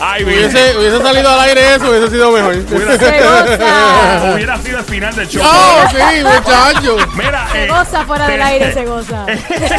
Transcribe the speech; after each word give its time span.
Ay. 0.00 0.24
Hubiese, 0.24 0.76
hubiese 0.76 1.00
salido 1.00 1.30
al 1.30 1.40
aire 1.40 1.74
eso, 1.76 1.88
hubiese 1.88 2.10
sido 2.10 2.32
mejor. 2.32 2.54
Hubiera, 4.34 4.58
sido 4.62 4.78
el 4.80 4.84
final 4.84 5.14
del 5.14 5.28
show. 5.28 5.42
¡Oh, 5.44 5.84
sí, 5.90 6.24
muchacho! 6.24 6.96
Mira, 7.14 7.46
Se 7.52 7.64
eh, 7.64 7.68
goza 7.68 8.04
fuera 8.04 8.26
del 8.26 8.42
aire, 8.42 8.72
se 8.74 8.84
goza. 8.84 9.26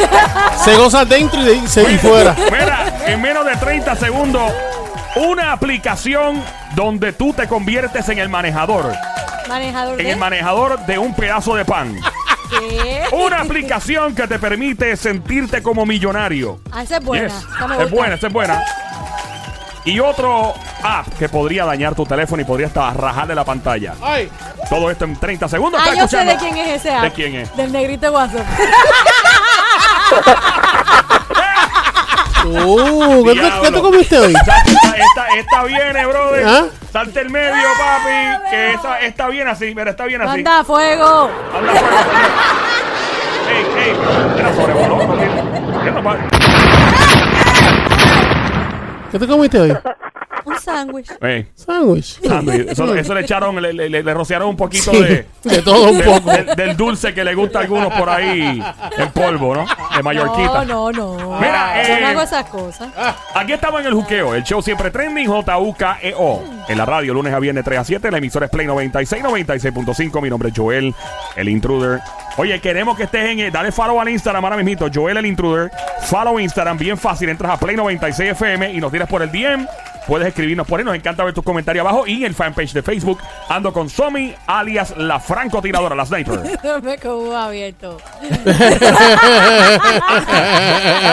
Se 0.64 0.74
goza 0.76 1.04
dentro 1.04 1.40
y, 1.40 1.44
de- 1.44 1.68
se- 1.68 1.82
y 1.92 1.98
fuera. 1.98 2.34
Mira, 2.50 2.86
en 3.06 3.20
menos 3.20 3.44
de 3.44 3.54
30 3.56 3.96
segundos, 3.96 4.50
una 5.16 5.52
aplicación 5.52 6.42
donde 6.74 7.12
tú 7.12 7.34
te 7.34 7.46
conviertes 7.46 8.08
en 8.08 8.18
el 8.18 8.30
manejador. 8.30 8.94
Manejador 9.48 10.00
En 10.00 10.06
de... 10.06 10.12
el 10.12 10.16
manejador 10.18 10.78
de 10.86 10.96
un 10.98 11.14
pedazo 11.14 11.54
de 11.54 11.66
pan. 11.66 12.00
¿Qué? 12.60 13.04
Una 13.12 13.40
aplicación 13.40 14.14
que 14.14 14.26
te 14.26 14.38
permite 14.38 14.96
sentirte 14.96 15.62
como 15.62 15.86
millonario. 15.86 16.60
Ah, 16.70 16.82
esa 16.82 16.98
es 16.98 17.04
buena. 17.04 17.28
Yes. 17.28 17.46
esa 17.54 17.66
me 17.68 17.82
Es 17.82 17.90
buena, 17.90 18.14
esa 18.14 18.26
es 18.26 18.32
buena. 18.32 18.62
Y 19.84 20.00
otro 20.00 20.54
app 20.82 21.08
que 21.18 21.28
podría 21.28 21.66
dañar 21.66 21.94
tu 21.94 22.06
teléfono 22.06 22.40
y 22.40 22.44
podría 22.44 22.68
hasta 22.68 22.90
rajarle 22.94 23.34
la 23.34 23.44
pantalla. 23.44 23.94
¡Ay! 24.00 24.30
Todo 24.70 24.90
esto 24.90 25.04
en 25.04 25.16
30 25.16 25.46
segundos. 25.48 25.80
Ah, 25.84 25.90
de 25.90 26.36
quién 26.36 26.56
es 26.56 26.80
ese 26.80 26.90
app. 26.90 27.02
¿De 27.02 27.12
quién 27.12 27.34
es? 27.34 27.54
Del 27.56 27.70
negrito 27.72 28.10
WhatsApp. 28.12 28.46
Uh, 32.46 33.24
¿qué, 33.24 33.32
te, 33.32 33.40
Diablo. 33.40 33.62
qué 33.62 33.70
te 33.70 33.80
comiste 33.80 34.18
hoy? 34.18 34.34
Esta, 34.34 34.58
esta, 34.58 35.28
esta 35.38 35.64
viene, 35.64 36.04
brother. 36.04 36.44
¿Ah? 36.46 36.64
Salte 36.94 37.22
el 37.22 37.30
medio, 37.30 37.66
papi. 37.76 38.50
Que 38.50 38.78
esta 39.08 39.26
viene 39.26 39.50
así. 39.50 39.74
Mira, 39.74 39.90
está 39.90 40.04
bien 40.04 40.22
así. 40.22 40.38
Anda 40.38 40.62
fuego. 40.62 41.28
Anda 41.52 41.74
fuera. 41.74 41.96
Ey, 43.50 43.66
ey. 43.82 43.96
Mira, 44.36 44.54
sobrevoló. 44.54 44.98
¿Qué 49.10 49.18
te 49.18 49.26
comiste 49.26 49.58
hoy? 49.58 49.76
Sándwich. 50.64 51.10
Ey, 51.20 51.46
Sándwich. 51.54 52.20
sándwich. 52.26 52.68
Eso, 52.70 52.94
eso 52.94 53.14
le 53.14 53.20
echaron, 53.20 53.60
le, 53.60 53.72
le- 53.72 53.88
le 54.02 54.14
rociaron 54.14 54.48
un 54.48 54.56
poquito 54.56 54.90
Sí, 54.92 55.02
de, 55.02 55.26
de 55.44 55.62
todo 55.62 55.90
un 55.90 55.98
de- 55.98 56.04
poco. 56.04 56.30
del- 56.30 56.46
del 56.56 56.76
dulce 56.76 57.12
que 57.14 57.22
le 57.24 57.34
gusta 57.34 57.58
a 57.58 57.62
algunos 57.62 57.92
por 57.94 58.08
ahí 58.08 58.62
en 58.98 59.10
polvo, 59.12 59.54
¿no? 59.54 59.66
De 59.96 60.02
Mallorquita. 60.02 60.64
No, 60.64 60.90
no, 60.90 61.16
no. 61.18 61.38
Mira, 61.40 61.82
Yo 61.86 61.94
eh, 61.94 62.00
no 62.00 62.06
hago 62.08 62.22
esas 62.22 62.44
cosas. 62.46 62.88
Aquí 63.34 63.52
estamos 63.52 63.80
en 63.82 63.86
el 63.88 63.94
juqueo, 63.94 64.34
el 64.34 64.42
show 64.42 64.62
siempre 64.62 64.90
trending, 64.90 65.26
J-U-K-E-O. 65.28 66.42
E 66.68 66.72
En 66.72 66.78
la 66.78 66.84
radio, 66.86 67.12
lunes 67.14 67.32
a 67.34 67.38
viernes 67.38 67.64
3 67.64 67.78
a 67.78 67.84
7, 67.84 68.10
la 68.10 68.18
emisora 68.18 68.46
es 68.46 68.50
Play 68.50 68.66
96, 68.66 69.22
96.5. 69.22 70.20
Mi 70.22 70.30
nombre 70.30 70.48
es 70.48 70.54
Joel, 70.56 70.94
el 71.36 71.48
intruder. 71.48 72.00
Oye, 72.36 72.60
queremos 72.60 72.96
que 72.96 73.04
estés 73.04 73.26
en. 73.30 73.40
el- 73.40 73.52
Dale 73.52 73.70
follow 73.70 74.00
al 74.00 74.08
Instagram 74.08 74.42
ahora 74.44 74.56
mismito, 74.56 74.88
Joel, 74.92 75.18
el 75.18 75.26
intruder. 75.26 75.70
Follow 76.02 76.38
Instagram, 76.40 76.78
bien 76.78 76.96
fácil. 76.98 77.28
Entras 77.28 77.52
a 77.52 77.56
Play 77.58 77.76
96 77.76 78.30
FM 78.32 78.72
y 78.72 78.80
nos 78.80 78.90
tiras 78.90 79.08
por 79.08 79.22
el 79.22 79.30
DM. 79.30 79.66
Puedes 80.06 80.28
escribirnos 80.28 80.66
por 80.66 80.78
ahí, 80.78 80.84
nos 80.84 80.94
encanta 80.94 81.24
ver 81.24 81.32
tus 81.34 81.44
comentarios 81.44 81.82
abajo. 81.86 82.06
Y 82.06 82.16
en 82.18 82.24
el 82.24 82.34
fanpage 82.34 82.72
de 82.72 82.82
Facebook, 82.82 83.18
ando 83.48 83.72
con 83.72 83.88
Somi, 83.88 84.34
alias 84.46 84.94
la 84.96 85.18
francotiradora, 85.20 85.94
la 85.94 86.04
sniper. 86.06 86.40
Me 86.82 86.98
como 86.98 87.32
abierto. 87.36 87.96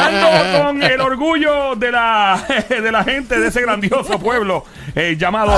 Ando 0.03 0.63
con 0.63 0.83
el 0.83 0.99
orgullo 1.01 1.75
de 1.75 1.91
la, 1.91 2.43
de 2.69 2.91
la 2.91 3.03
gente 3.03 3.39
de 3.39 3.47
ese 3.47 3.61
grandioso 3.61 4.19
pueblo 4.19 4.65
eh, 4.95 5.15
llamado 5.17 5.53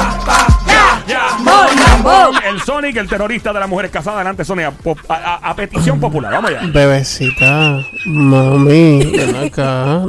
el 2.45 2.61
Sonic, 2.61 2.97
el 2.97 3.07
terrorista 3.09 3.51
de 3.53 3.59
las 3.59 3.69
mujeres 3.69 3.91
casadas. 3.91 4.17
Adelante, 4.17 4.45
Sonic, 4.45 4.65
a, 4.67 5.13
a- 5.13 5.15
a- 5.35 5.49
a 5.49 5.55
petición 5.55 5.99
popular. 5.99 6.31
Vamos 6.31 6.51
allá. 6.51 6.61
Bebecita, 6.65 7.79
mami, 8.05 9.03
ven 9.11 9.35
acá. 9.35 10.03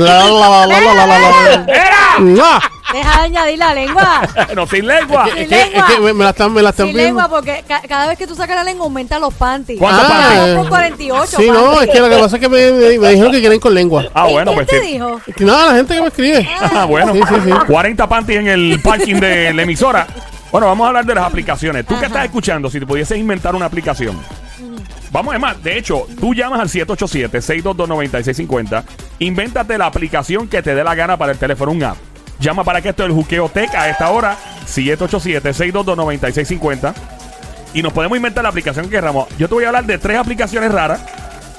La, 0.00 0.28
la, 0.28 0.48
la, 0.48 0.66
la, 0.66 0.80
la, 0.80 1.06
la, 1.06 1.06
la, 1.06 1.66
¡Mua! 2.18 2.60
Deja 2.92 3.18
de 3.18 3.24
añadir 3.26 3.58
la 3.58 3.72
lengua. 3.74 4.22
No, 4.56 4.66
sin 4.66 4.86
lengua. 4.86 5.28
Es 5.36 5.48
que, 5.48 5.60
es 5.62 5.84
que 5.84 6.00
me, 6.00 6.12
me 6.12 6.24
la 6.24 6.30
están, 6.30 6.52
me 6.52 6.60
la 6.60 6.70
están 6.70 6.88
Sin 6.88 6.96
lengua, 6.96 7.28
porque 7.28 7.64
ca- 7.66 7.82
cada 7.88 8.08
vez 8.08 8.18
que 8.18 8.26
tú 8.26 8.34
sacas 8.34 8.56
la 8.56 8.64
lengua 8.64 8.84
aumenta 8.84 9.18
los 9.18 9.32
panties. 9.34 9.78
¿Cuántos 9.78 10.04
Ah, 10.06 10.08
panties? 10.08 10.38
Vamos 10.40 10.56
por 10.56 10.68
48 10.70 11.36
Sí, 11.38 11.46
no, 11.50 11.64
panties. 11.66 11.82
es 11.82 11.90
que 11.94 12.00
lo 12.00 12.08
que 12.08 12.16
pasa 12.18 12.36
es 12.36 12.40
que 12.42 12.48
me, 12.48 12.72
me- 12.72 12.98
me 12.98 13.08
dijeron 13.10 13.32
que 13.32 13.40
quieren 13.40 13.60
con 13.60 13.74
lengua. 13.74 14.04
Ah, 14.12 14.26
¿Y 14.28 14.32
bueno, 14.32 14.52
quién 14.52 14.66
pues 14.66 14.80
te 14.80 14.84
sí. 14.86 14.92
dijo? 14.94 15.20
Que 15.36 15.44
nada, 15.44 15.66
la 15.68 15.74
gente 15.76 15.94
que 15.94 16.00
me 16.00 16.08
escribe. 16.08 16.48
Ah, 16.74 16.84
bueno. 16.84 17.12
Sí, 17.14 17.20
sí, 17.28 17.34
sí. 17.44 17.50
40 17.68 18.08
panties 18.08 18.38
en 18.40 18.48
el 18.48 18.80
parking 18.82 19.16
de 19.16 19.52
la 19.54 19.62
emisora. 19.62 20.06
Bueno, 20.50 20.66
vamos 20.66 20.84
a 20.84 20.88
hablar 20.88 21.04
de 21.06 21.14
las 21.14 21.24
aplicaciones. 21.24 21.86
Tú 21.86 21.96
que 21.98 22.06
estás 22.06 22.24
escuchando, 22.24 22.68
si 22.68 22.80
te 22.80 22.86
pudieses 22.86 23.16
inventar 23.16 23.54
una 23.54 23.66
aplicación. 23.66 24.20
Vamos, 25.10 25.34
es 25.34 25.40
más, 25.40 25.60
de 25.62 25.76
hecho, 25.76 26.06
tú 26.20 26.32
llamas 26.34 26.60
al 26.60 26.68
787-622-9650. 26.68 28.84
Invéntate 29.18 29.76
la 29.76 29.86
aplicación 29.86 30.46
que 30.48 30.62
te 30.62 30.74
dé 30.74 30.84
la 30.84 30.94
gana 30.94 31.16
para 31.16 31.32
el 31.32 31.38
teléfono, 31.38 31.72
un 31.72 31.82
app. 31.82 31.96
Llama 32.38 32.62
para 32.64 32.80
que 32.80 32.90
esto 32.90 33.02
del 33.02 33.12
juqueoteca 33.12 33.82
a 33.82 33.88
esta 33.90 34.10
hora, 34.10 34.36
787-622-9650. 34.66 36.94
Y 37.74 37.82
nos 37.82 37.92
podemos 37.92 38.16
inventar 38.16 38.42
la 38.42 38.48
aplicación 38.50 38.86
que 38.86 38.92
queramos. 38.92 39.28
Yo 39.36 39.48
te 39.48 39.54
voy 39.54 39.64
a 39.64 39.68
hablar 39.68 39.84
de 39.84 39.98
tres 39.98 40.16
aplicaciones 40.16 40.72
raras 40.72 41.00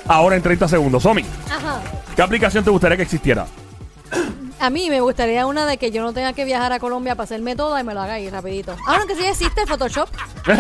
ahora 0.08 0.36
en 0.36 0.42
30 0.42 0.68
segundos. 0.68 1.04
Somi, 1.04 1.24
Ajá. 1.50 1.80
¿qué 2.16 2.22
aplicación 2.22 2.64
te 2.64 2.70
gustaría 2.70 2.98
que 2.98 3.04
existiera? 3.04 3.46
A 4.60 4.70
mí 4.70 4.90
me 4.90 5.02
gustaría 5.02 5.46
una 5.48 5.66
de 5.66 5.78
que 5.78 5.92
yo 5.92 6.04
no 6.04 6.14
tenga 6.14 6.34
que 6.34 6.46
viajar 6.46 6.72
a 6.72 6.80
Colombia 6.80 7.16
para 7.16 7.24
hacerme 7.24 7.56
toda 7.56 7.82
y 7.82 7.84
me 7.84 7.94
lo 7.94 8.02
haga 8.02 8.14
ahí 8.14 8.30
rapidito. 8.30 8.76
Ahora 8.86 9.06
que 9.08 9.16
sí 9.16 9.26
existe 9.26 9.62
el 9.62 9.68
Photoshop. 9.68 10.08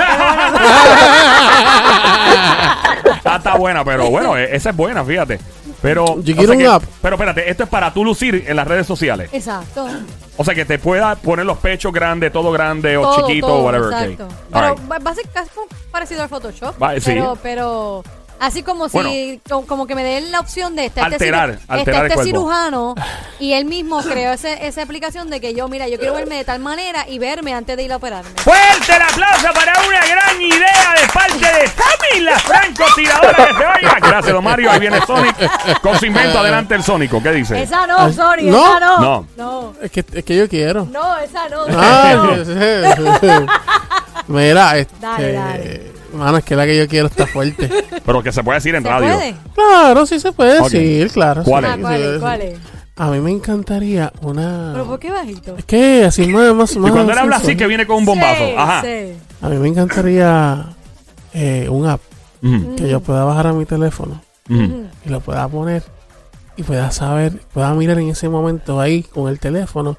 Ah, 3.24 3.38
está 3.38 3.56
buena, 3.56 3.86
pero 3.86 4.10
bueno, 4.10 4.36
e- 4.38 4.56
esa 4.56 4.72
es 4.72 4.76
buena, 4.76 5.04
fíjate. 5.06 5.40
Pero. 5.82 6.06
Yo 6.22 6.34
o 6.34 6.38
quiero 6.38 6.42
sea 6.44 6.52
un 6.54 6.58
que- 6.60 6.68
app. 6.68 6.84
Pero 7.02 7.16
espérate, 7.16 7.50
esto 7.50 7.64
es 7.64 7.70
para 7.70 7.94
tú 7.94 8.04
lucir 8.04 8.44
en 8.48 8.56
las 8.56 8.68
redes 8.68 8.86
sociales. 8.88 9.30
Exacto. 9.32 9.88
O 10.38 10.44
sea, 10.44 10.54
que 10.56 10.66
te 10.66 10.80
pueda 10.80 11.16
poner 11.16 11.46
los 11.46 11.58
pechos 11.60 11.94
grandes, 11.94 12.32
todo 12.32 12.52
grande 12.52 12.98
o 12.98 13.02
Todo, 13.04 13.28
chiquito 13.28 13.48
todo, 13.48 13.58
o 13.60 13.64
whatever. 13.66 13.94
Exacto. 13.94 14.28
Pero 14.52 14.76
ba- 14.88 15.00
básicamente 15.00 15.40
es 15.40 15.52
como 15.56 15.68
parecido 15.92 16.24
al 16.24 16.30
Photoshop. 16.30 16.82
Va, 16.82 16.94
sí. 16.96 17.02
pero, 17.06 17.38
pero 17.42 18.04
así 18.42 18.64
como 18.64 18.90
si 18.90 18.98
Bueno. 18.98 19.66
como, 19.68 19.88
que 19.88 19.96
me 19.96 20.04
den 20.04 20.32
la 20.32 20.40
opción 20.42 20.76
de 20.76 20.88
estar 20.88 21.06
Alterar, 21.06 21.52
este, 21.52 21.64
alterar 21.68 21.78
está 21.78 22.00
el 22.00 22.06
este 22.06 22.16
cuerpo. 22.16 22.26
cirujano 22.50 22.96
y 23.40 23.54
él 23.54 23.66
mismo 23.66 24.02
creó 24.02 24.34
ese, 24.34 24.68
esa 24.68 24.82
aplicación 24.82 25.30
de 25.30 25.40
que 25.40 25.54
yo, 25.54 25.68
mira, 25.70 25.88
yo 25.88 25.98
quiero 25.98 26.14
verme 26.14 26.36
de 26.36 26.44
tal 26.44 26.60
manera 26.60 27.08
y 27.08 27.20
verme 27.20 27.54
antes 27.54 27.78
de 27.78 27.84
ir 27.84 27.94
a 27.94 27.98
operarme. 27.98 28.30
Fuerte 28.38 28.96
el 28.96 29.02
aplauso 29.02 29.48
para 29.54 29.74
una 29.88 30.00
gran 30.06 30.42
idea 30.42 30.94
de 31.00 31.08
parte 31.14 31.60
de 31.60 31.68
Sammy, 31.68 32.20
la 32.24 32.40
francotiradora 32.40 33.46
de 33.46 33.54
cebolla. 33.54 33.98
Gracias, 34.02 34.34
don 34.34 34.44
Mario. 34.44 34.72
Ahí 34.72 34.80
viene 34.80 35.00
Sonic 35.06 35.80
con 35.82 35.98
su 36.00 36.06
invento. 36.08 36.40
Adelante 36.40 36.76
el 36.76 36.84
Sónico. 36.84 37.22
¿Qué 37.22 37.32
dice? 37.32 37.62
Esa 37.62 37.86
no, 37.88 37.98
Ah, 38.00 38.12
sorry, 38.12 38.46
¿no? 38.50 38.58
esa 38.66 38.80
no. 38.80 38.98
No. 39.00 39.28
No. 39.38 39.74
Es 39.82 39.92
que, 39.92 40.04
es 40.14 40.26
que 40.26 40.36
yo 40.36 40.50
quiero. 40.50 40.86
No, 40.86 41.18
esa 41.20 41.48
no. 41.50 41.66
Ah, 41.70 42.14
no. 42.98 43.48
Mira, 44.28 44.78
este. 44.78 44.96
Dale, 45.00 45.34
dale. 45.34 45.91
Mano, 46.14 46.38
es 46.38 46.44
que 46.44 46.56
la 46.56 46.66
que 46.66 46.78
yo 46.78 46.88
quiero 46.88 47.08
está 47.08 47.26
fuerte. 47.28 47.70
Pero 48.06 48.22
que 48.24 48.32
se 48.32 48.44
puede 48.44 48.58
decir 48.58 48.76
en 48.76 48.84
¿Se 48.84 48.90
radio. 48.90 49.14
puede? 49.16 49.36
Claro, 49.56 50.06
sí 50.06 50.20
se 50.20 50.32
puede 50.32 50.60
Ok. 50.60 50.70
decir, 50.70 51.12
claro. 51.12 51.44
¿Cuál 51.44 51.66
sí, 51.66 51.72
es? 51.94 52.22
Ah. 52.24 52.38
A 52.98 53.10
mí 53.10 53.20
me 53.20 53.32
encantaría 53.32 54.12
una. 54.22 54.72
¿Pero 54.74 54.86
por 54.86 55.00
qué 55.00 55.10
bajito? 55.12 55.56
Es 55.58 55.66
que 55.66 56.04
así 56.06 56.28
más, 56.28 56.54
más, 56.54 56.74
Y 56.76 56.80
más 56.80 56.92
cuando 56.92 57.14
él 57.14 57.18
habla 57.18 57.38
así, 57.38 57.46
sensual. 57.48 57.58
que 57.58 57.68
viene 57.68 57.88
con 57.88 57.98
un 57.98 58.06
bombazo. 58.06 58.46
Sí, 58.46 58.54
Ajá. 58.58 58.82
sí. 58.84 59.14
A 59.42 59.50
mí 59.50 59.58
me 59.58 59.68
encantaría 59.70 60.66
eh, 61.34 61.68
un 61.70 61.88
app 61.88 62.02
Ujú, 62.44 62.76
que 62.76 62.90
yo 62.90 63.00
pueda 63.00 63.24
bajar 63.24 63.48
a 63.48 63.54
mi 63.54 63.66
teléfono 63.66 64.22
ujú. 64.50 64.86
y 65.06 65.10
lo 65.10 65.20
pueda 65.22 65.48
poner 65.48 65.84
y 66.58 66.64
pueda 66.64 66.92
saber, 66.92 67.34
pueda 67.54 67.74
mirar 67.74 67.98
en 68.00 68.10
ese 68.10 68.28
momento 68.30 68.80
ahí 68.82 69.04
con 69.04 69.30
el 69.30 69.40
teléfono 69.40 69.98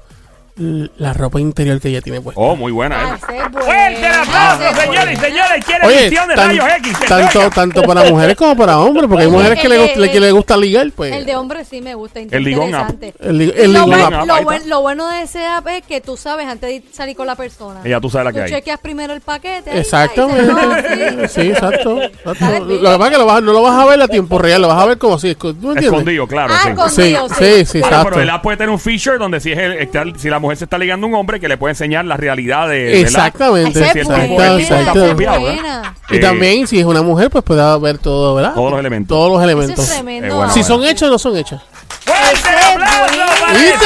la 0.55 1.13
ropa 1.13 1.39
interior 1.39 1.79
que 1.81 1.89
ella 1.89 2.01
tiene 2.01 2.21
puesta. 2.21 2.39
Oh, 2.39 2.55
muy 2.55 2.71
buena, 2.71 3.15
¿eh? 3.15 3.41
Fuerte 3.51 4.05
el 4.07 4.13
aplauso, 4.13 4.81
señores 4.81 5.17
y 5.17 5.21
señores. 5.21 5.65
Quiere 5.65 5.87
Oye, 5.87 6.03
visión 6.09 6.27
de 6.27 6.35
tan- 6.35 6.47
rayos 6.49 6.65
X. 6.77 6.97
que 6.99 7.07
tanto, 7.07 7.39
oiga. 7.39 7.49
tanto 7.49 7.81
para 7.83 8.03
mujeres 8.03 8.35
como 8.35 8.55
para 8.55 8.77
hombres, 8.79 9.07
porque 9.07 9.23
hay 9.23 9.27
Oye, 9.29 9.37
mujeres 9.37 9.59
que, 9.59 9.67
el 9.67 10.01
le, 10.01 10.11
que 10.11 10.19
le 10.19 10.31
gusta 10.31 10.55
ligar, 10.55 10.91
pues. 10.95 11.11
El 11.13 11.25
de 11.25 11.35
hombre 11.35 11.65
sí 11.65 11.81
me 11.81 11.95
gusta. 11.95 12.19
El 12.19 12.43
ligón 12.43 12.73
app. 12.75 12.91
interesante. 12.91 13.13
El, 13.27 13.37
li- 13.39 13.45
Y 13.55 13.61
el 13.61 13.73
lo, 13.73 13.79
ligón 13.85 13.89
ligón 13.89 14.09
buen- 14.09 14.13
app, 14.19 14.27
lo 14.27 14.33
ahí 14.35 14.43
buen- 14.43 14.57
está. 14.57 14.69
lo 14.69 14.81
bueno 14.81 15.09
de 15.09 15.21
ese 15.23 15.45
app 15.45 15.67
es 15.69 15.81
que 15.83 16.01
tú 16.01 16.17
sabes 16.17 16.45
antes 16.47 16.69
de 16.69 16.83
salir 16.93 17.15
con 17.15 17.25
la 17.25 17.35
persona. 17.35 17.79
Y 17.83 17.89
ya 17.89 17.99
tú 17.99 18.09
sabes 18.11 18.25
la 18.25 18.31
que 18.33 18.39
Tú 18.39 18.43
hay. 18.45 18.51
chequeas 18.51 18.79
primero 18.79 19.13
el 19.13 19.21
paquete. 19.21 19.71
ahí, 19.71 19.79
Exactamente. 19.79 20.51
ahí, 20.51 21.27
sí. 21.29 21.41
Sí, 21.41 21.41
exacto. 21.49 21.99
exacto. 22.01 22.35
Dale, 22.45 22.59
Lo 22.59 22.91
que 22.91 22.97
pasa 22.97 23.05
es 23.05 23.11
que 23.11 23.17
lo 23.17 23.25
vas, 23.25 23.41
no 23.41 23.53
lo 23.53 23.61
vas 23.63 23.79
a 23.79 23.85
ver 23.85 24.01
a 24.01 24.07
tiempo 24.07 24.37
real, 24.37 24.61
lo 24.61 24.67
vas 24.67 24.81
a 24.81 24.85
ver 24.85 24.97
como 24.99 25.15
así. 25.15 25.33
¿Tú 25.33 25.47
me 25.47 25.53
entiendes? 25.53 25.85
Escondido, 25.85 26.27
claro. 26.27 26.53
Ah, 26.55 26.59
sí. 26.63 26.73
con- 26.75 26.89
Sí, 26.91 27.01
Escondido, 27.13 27.29
sí, 27.29 27.35
sí. 27.35 27.65
sí, 27.65 27.79
Bueno, 27.79 27.87
exacto. 27.95 28.09
pero 28.11 28.21
el 28.21 28.29
app 28.29 28.43
puede 28.43 28.57
tener 28.57 28.69
un 28.69 28.79
feature 28.79 29.17
donde 29.17 29.39
si, 29.39 29.51
es 29.51 29.57
el- 29.57 29.73
está- 29.73 30.03
si 30.17 30.29
la 30.29 30.39
mujer 30.43 30.57
se 30.57 30.65
está 30.65 30.77
ligando 30.77 31.07
a 31.07 31.09
un 31.09 31.15
hombre 31.15 31.39
que 31.39 31.47
le 31.47 31.57
puede 31.57 31.71
enseñar 31.71 32.05
la 32.05 32.17
realidad 32.17 32.67
de. 32.69 33.01
Exactamente. 33.01 33.79
De 33.79 33.85
exacto. 33.87 35.15
buena. 35.15 35.95
Y 36.09 36.17
Eh, 36.17 36.19
también, 36.19 36.67
si 36.67 36.79
es 36.79 36.85
una 36.85 37.01
mujer, 37.01 37.29
pues 37.31 37.43
puede 37.43 37.79
ver 37.79 37.97
todo, 37.97 38.35
¿verdad? 38.35 38.53
Todos 38.53 38.71
los 38.71 38.79
elementos. 38.79 39.17
Todos 39.17 39.31
los 39.31 39.41
elementos. 39.43 39.89
es. 39.89 39.99
Eh, 39.99 40.03
bueno, 40.03 40.49
Si 40.53 40.59
bueno. 40.59 40.63
son 40.75 40.83
hechos 40.83 41.07
o 41.09 41.11
no 41.11 41.17
son 41.19 41.37
hechos. 41.37 41.61
¡Fuerte 42.05 42.49
aplauso 42.73 43.42
¿Viste? 43.53 43.85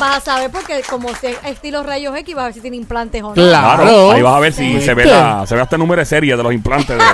vas 0.00 0.16
a 0.16 0.20
saber 0.20 0.50
porque 0.50 0.82
como 0.88 1.10
es 1.10 1.18
estilo 1.44 1.82
rayos 1.82 2.16
X 2.16 2.34
vas 2.34 2.42
a 2.42 2.46
ver 2.46 2.54
si 2.54 2.60
tiene 2.60 2.76
implantes 2.78 3.22
o 3.22 3.28
no. 3.28 3.34
Claro. 3.34 4.12
Ahí 4.12 4.22
vas 4.22 4.34
a 4.36 4.40
ver 4.40 4.52
si 4.52 4.64
¿Viste? 4.66 4.86
se 4.86 4.94
ve, 4.94 5.04
la, 5.04 5.44
se 5.46 5.54
ve 5.54 5.60
hasta 5.60 5.76
el 5.76 5.80
número 5.80 6.00
de 6.00 6.06
serie 6.06 6.36
de 6.36 6.42
los 6.42 6.52
implantes. 6.54 6.96
De... 6.96 7.04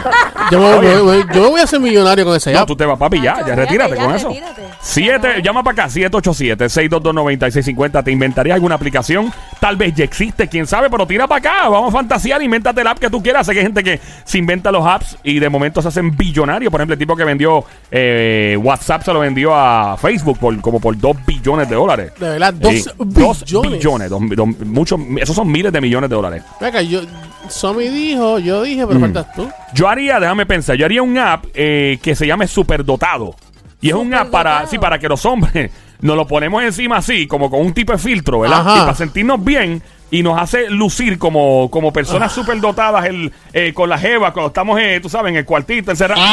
Yo 0.50 0.61
me, 0.61 0.67
Oye. 0.75 0.94
me- 0.94 1.03
me- 1.25 1.35
yo 1.35 1.43
me 1.43 1.49
voy 1.49 1.61
a 1.61 1.65
hacer 1.65 1.81
millonario 1.81 2.25
con 2.25 2.37
ese 2.37 2.53
No, 2.53 2.61
app. 2.61 2.67
tú 2.69 2.77
te 2.77 2.87
vas, 2.87 2.99
papi, 2.99 3.21
ya, 3.21 3.35
Nacho, 3.35 3.49
ya 3.49 3.55
retírate 3.56 3.97
ya, 3.97 4.05
con 4.05 4.15
eso. 4.15 4.29
retírate. 4.29 4.62
Siete, 4.81 5.43
llama 5.43 5.62
para 5.65 5.85
acá, 5.85 5.93
787-622-9650. 5.93 8.05
¿Te 8.05 8.11
inventaría 8.11 8.55
alguna 8.55 8.77
aplicación? 8.77 9.33
Tal 9.61 9.77
vez 9.77 9.94
ya 9.94 10.05
existe, 10.05 10.49
quién 10.49 10.67
sabe, 10.67 10.88
pero 10.91 11.06
tira 11.06 11.27
para 11.27 11.38
acá. 11.38 11.69
Vamos 11.69 11.93
a 11.93 11.97
fantasear, 11.97 12.43
invéntate 12.43 12.81
el 12.81 12.87
app 12.87 12.99
que 12.99 13.11
tú 13.11 13.23
quieras. 13.23 13.47
Sé 13.47 13.53
que 13.53 13.59
hay 13.61 13.65
gente 13.67 13.83
que 13.83 14.00
se 14.25 14.38
inventa 14.38 14.71
los 14.71 14.87
apps 14.87 15.17
y 15.23 15.38
de 15.38 15.49
momento 15.49 15.83
se 15.83 15.88
hacen 15.88 16.17
billonarios. 16.17 16.71
Por 16.71 16.81
ejemplo, 16.81 16.94
el 16.94 16.99
tipo 16.99 17.17
que 17.17 17.25
vendió 17.25 17.65
eh, 17.91 18.56
WhatsApp 18.62 19.03
se 19.03 19.12
lo 19.12 19.21
vendió 19.21 19.55
a 19.55 19.97
Facebook 19.97 20.25
por 20.34 20.61
como 20.61 20.81
por 20.81 20.96
2 20.99 21.17
billones 21.26 21.69
de 21.69 21.75
dólares. 21.76 22.12
De 22.19 22.28
verdad, 22.31 22.52
dos 22.55 22.73
Sí, 22.75 22.84
dos 22.99 23.40
billones. 23.44 23.73
billones. 23.73 24.11
dos- 24.11 24.23
dos- 24.34 24.49
muchos, 24.67 25.00
esos 25.20 25.37
son 25.37 25.50
miles 25.50 25.73
de 25.73 25.81
millones 25.81 26.11
de 26.11 26.17
dólares. 26.17 26.43
Ven 26.61 26.69
acá, 26.70 26.82
yo, 26.82 27.00
Somi 27.49 27.88
dijo, 27.88 28.38
yo 28.40 28.62
dije, 28.62 28.87
pero 28.87 28.99
Mm. 28.99 29.02
faltas 29.02 29.32
tú. 29.34 29.49
Yo 29.75 29.88
haría, 29.88 30.19
déjame 30.19 30.46
pensar, 30.46 30.76
yo 30.76 30.84
haría 30.84 31.02
un 31.02 31.17
app 31.17 31.44
eh, 31.55 31.99
que 32.02 32.14
se 32.17 32.26
llame 32.26 32.46
Superdotado. 32.49 33.34
Y 33.81 33.90
es 33.90 33.94
un 33.94 34.12
app 34.14 34.31
para, 34.31 34.67
sí, 34.67 34.78
para 34.78 34.99
que 34.99 35.08
los 35.08 35.25
hombres 35.26 35.70
nos 36.00 36.17
lo 36.17 36.26
ponemos 36.26 36.62
encima 36.62 36.96
así, 36.96 37.26
como 37.26 37.50
con 37.50 37.61
un 37.61 37.73
tipo 37.73 37.93
de 37.93 37.99
filtro, 37.99 38.40
¿verdad? 38.40 38.61
Ajá. 38.61 38.76
Y 38.78 38.81
para 38.81 38.94
sentirnos 38.94 39.44
bien 39.44 39.81
y 40.11 40.23
nos 40.23 40.40
hace 40.40 40.70
lucir 40.70 41.19
como, 41.19 41.69
como 41.70 41.93
personas 41.93 42.32
superdotadas 42.32 43.06
el, 43.06 43.32
eh, 43.52 43.73
con 43.75 43.88
la 43.88 43.99
jeva 43.99 44.32
cuando 44.32 44.49
estamos, 44.49 44.78
eh, 44.81 44.99
tú 45.02 45.08
sabes, 45.08 45.31
en 45.31 45.37
el 45.37 45.44
cuartito 45.44 45.90
encerrados. 45.90 46.25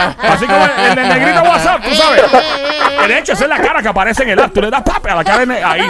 Así 0.22 0.46
como 0.46 0.64
el, 0.64 0.70
el 0.88 0.94
del 0.96 1.08
negrito 1.08 1.42
WhatsApp, 1.42 1.82
tú 1.82 1.94
sabes. 1.94 2.22
De 3.08 3.18
hecho, 3.18 3.32
esa 3.32 3.44
es 3.44 3.50
la 3.50 3.58
cara 3.58 3.82
que 3.82 3.88
aparece 3.88 4.22
en 4.22 4.28
el 4.30 4.38
app. 4.38 4.52
Tú 4.52 4.60
le 4.60 4.70
das 4.70 4.82
papi 4.82 5.08
a 5.08 5.16
la 5.16 5.24
cara 5.24 5.38
de 5.40 5.46
ne- 5.46 5.64
ahí. 5.64 5.82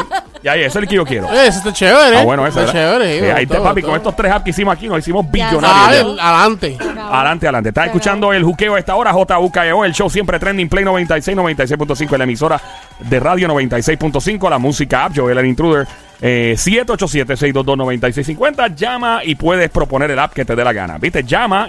Y 0.42 0.48
ahí, 0.48 0.60
ese 0.60 0.68
es 0.68 0.76
el 0.76 0.88
que 0.88 0.94
yo 0.94 1.04
quiero. 1.04 1.26
Eh, 1.30 1.48
Ese 1.48 1.58
está 1.58 1.70
chévere. 1.72 2.16
Ah, 2.18 2.22
bueno, 2.24 2.46
ese 2.46 2.60
está 2.60 2.72
¿verdad? 2.72 2.98
chévere. 2.98 3.18
Eh, 3.28 3.32
ahí 3.32 3.46
me 3.46 3.60
papi, 3.60 3.82
con 3.82 3.94
estos 3.96 4.16
tres 4.16 4.32
apps 4.32 4.44
que 4.44 4.50
hicimos 4.50 4.74
aquí, 4.74 4.88
nos 4.88 5.00
hicimos 5.00 5.28
billonarios. 5.30 6.16
Ah, 6.18 6.44
adelante. 6.44 6.78
Adelante, 6.80 7.46
adelante. 7.46 7.68
Estás 7.70 7.86
escuchando 7.86 8.32
el 8.32 8.42
juqueo 8.44 8.76
a 8.76 8.78
esta 8.78 8.94
hora, 8.94 9.12
JUKEO, 9.12 9.84
el 9.84 9.92
show 9.92 10.08
siempre 10.08 10.38
trending, 10.38 10.68
Play 10.70 10.84
96, 10.84 11.36
96.5 11.36 12.12
en 12.12 12.18
la 12.18 12.24
emisora 12.24 12.58
de 13.00 13.20
radio 13.20 13.48
96.5, 13.48 14.48
la 14.48 14.58
música 14.58 15.04
app, 15.06 15.12
Joel 15.14 15.36
el 15.36 15.46
Intruder, 15.46 15.86
eh, 16.22 16.54
787-622-9650. 16.56 18.74
Llama 18.74 19.20
y 19.24 19.34
puedes 19.34 19.70
proponer 19.70 20.10
el 20.10 20.18
app 20.18 20.32
que 20.32 20.44
te 20.44 20.54
dé 20.56 20.64
la 20.64 20.72
gana. 20.72 20.98
¿Viste? 20.98 21.22
Llama 21.24 21.68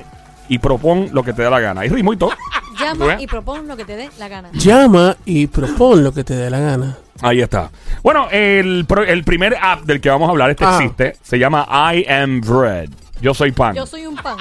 y 0.50 0.60
propon 0.60 1.10
lo 1.12 1.24
que 1.24 1.34
te 1.34 1.42
dé 1.44 1.50
la 1.50 1.60
gana. 1.60 1.86
Y 1.86 1.90
ritmo 1.90 2.14
y 2.14 2.18
todo. 2.18 2.32
¿Tú 2.32 2.84
Llama 2.84 3.22
y 3.22 3.28
propon 3.28 3.68
lo 3.68 3.78
que 3.78 3.86
te 3.86 3.96
dé 3.96 4.10
la 4.18 4.28
gana. 4.28 4.50
Llama 4.54 5.16
y 5.26 5.48
propon 5.48 6.04
lo 6.04 6.14
que 6.14 6.24
te 6.24 6.36
dé 6.36 6.50
la 6.50 6.60
gana. 6.60 6.98
Ahí 7.22 7.42
está. 7.42 7.70
Bueno, 8.02 8.28
el, 8.32 8.88
el 9.08 9.24
primer 9.24 9.56
app 9.62 9.82
del 9.82 10.02
que 10.02 10.10
vamos 10.10 10.28
a 10.28 10.32
hablar, 10.32 10.50
este 10.50 10.66
Ajá. 10.66 10.78
existe, 10.78 11.16
se 11.22 11.38
llama 11.38 11.68
I 11.94 12.06
Am 12.10 12.42
Bread. 12.42 12.90
Yo 13.22 13.34
soy 13.34 13.52
pan. 13.52 13.76
Yo 13.76 13.86
soy 13.86 14.08
un 14.08 14.16
pan. 14.16 14.38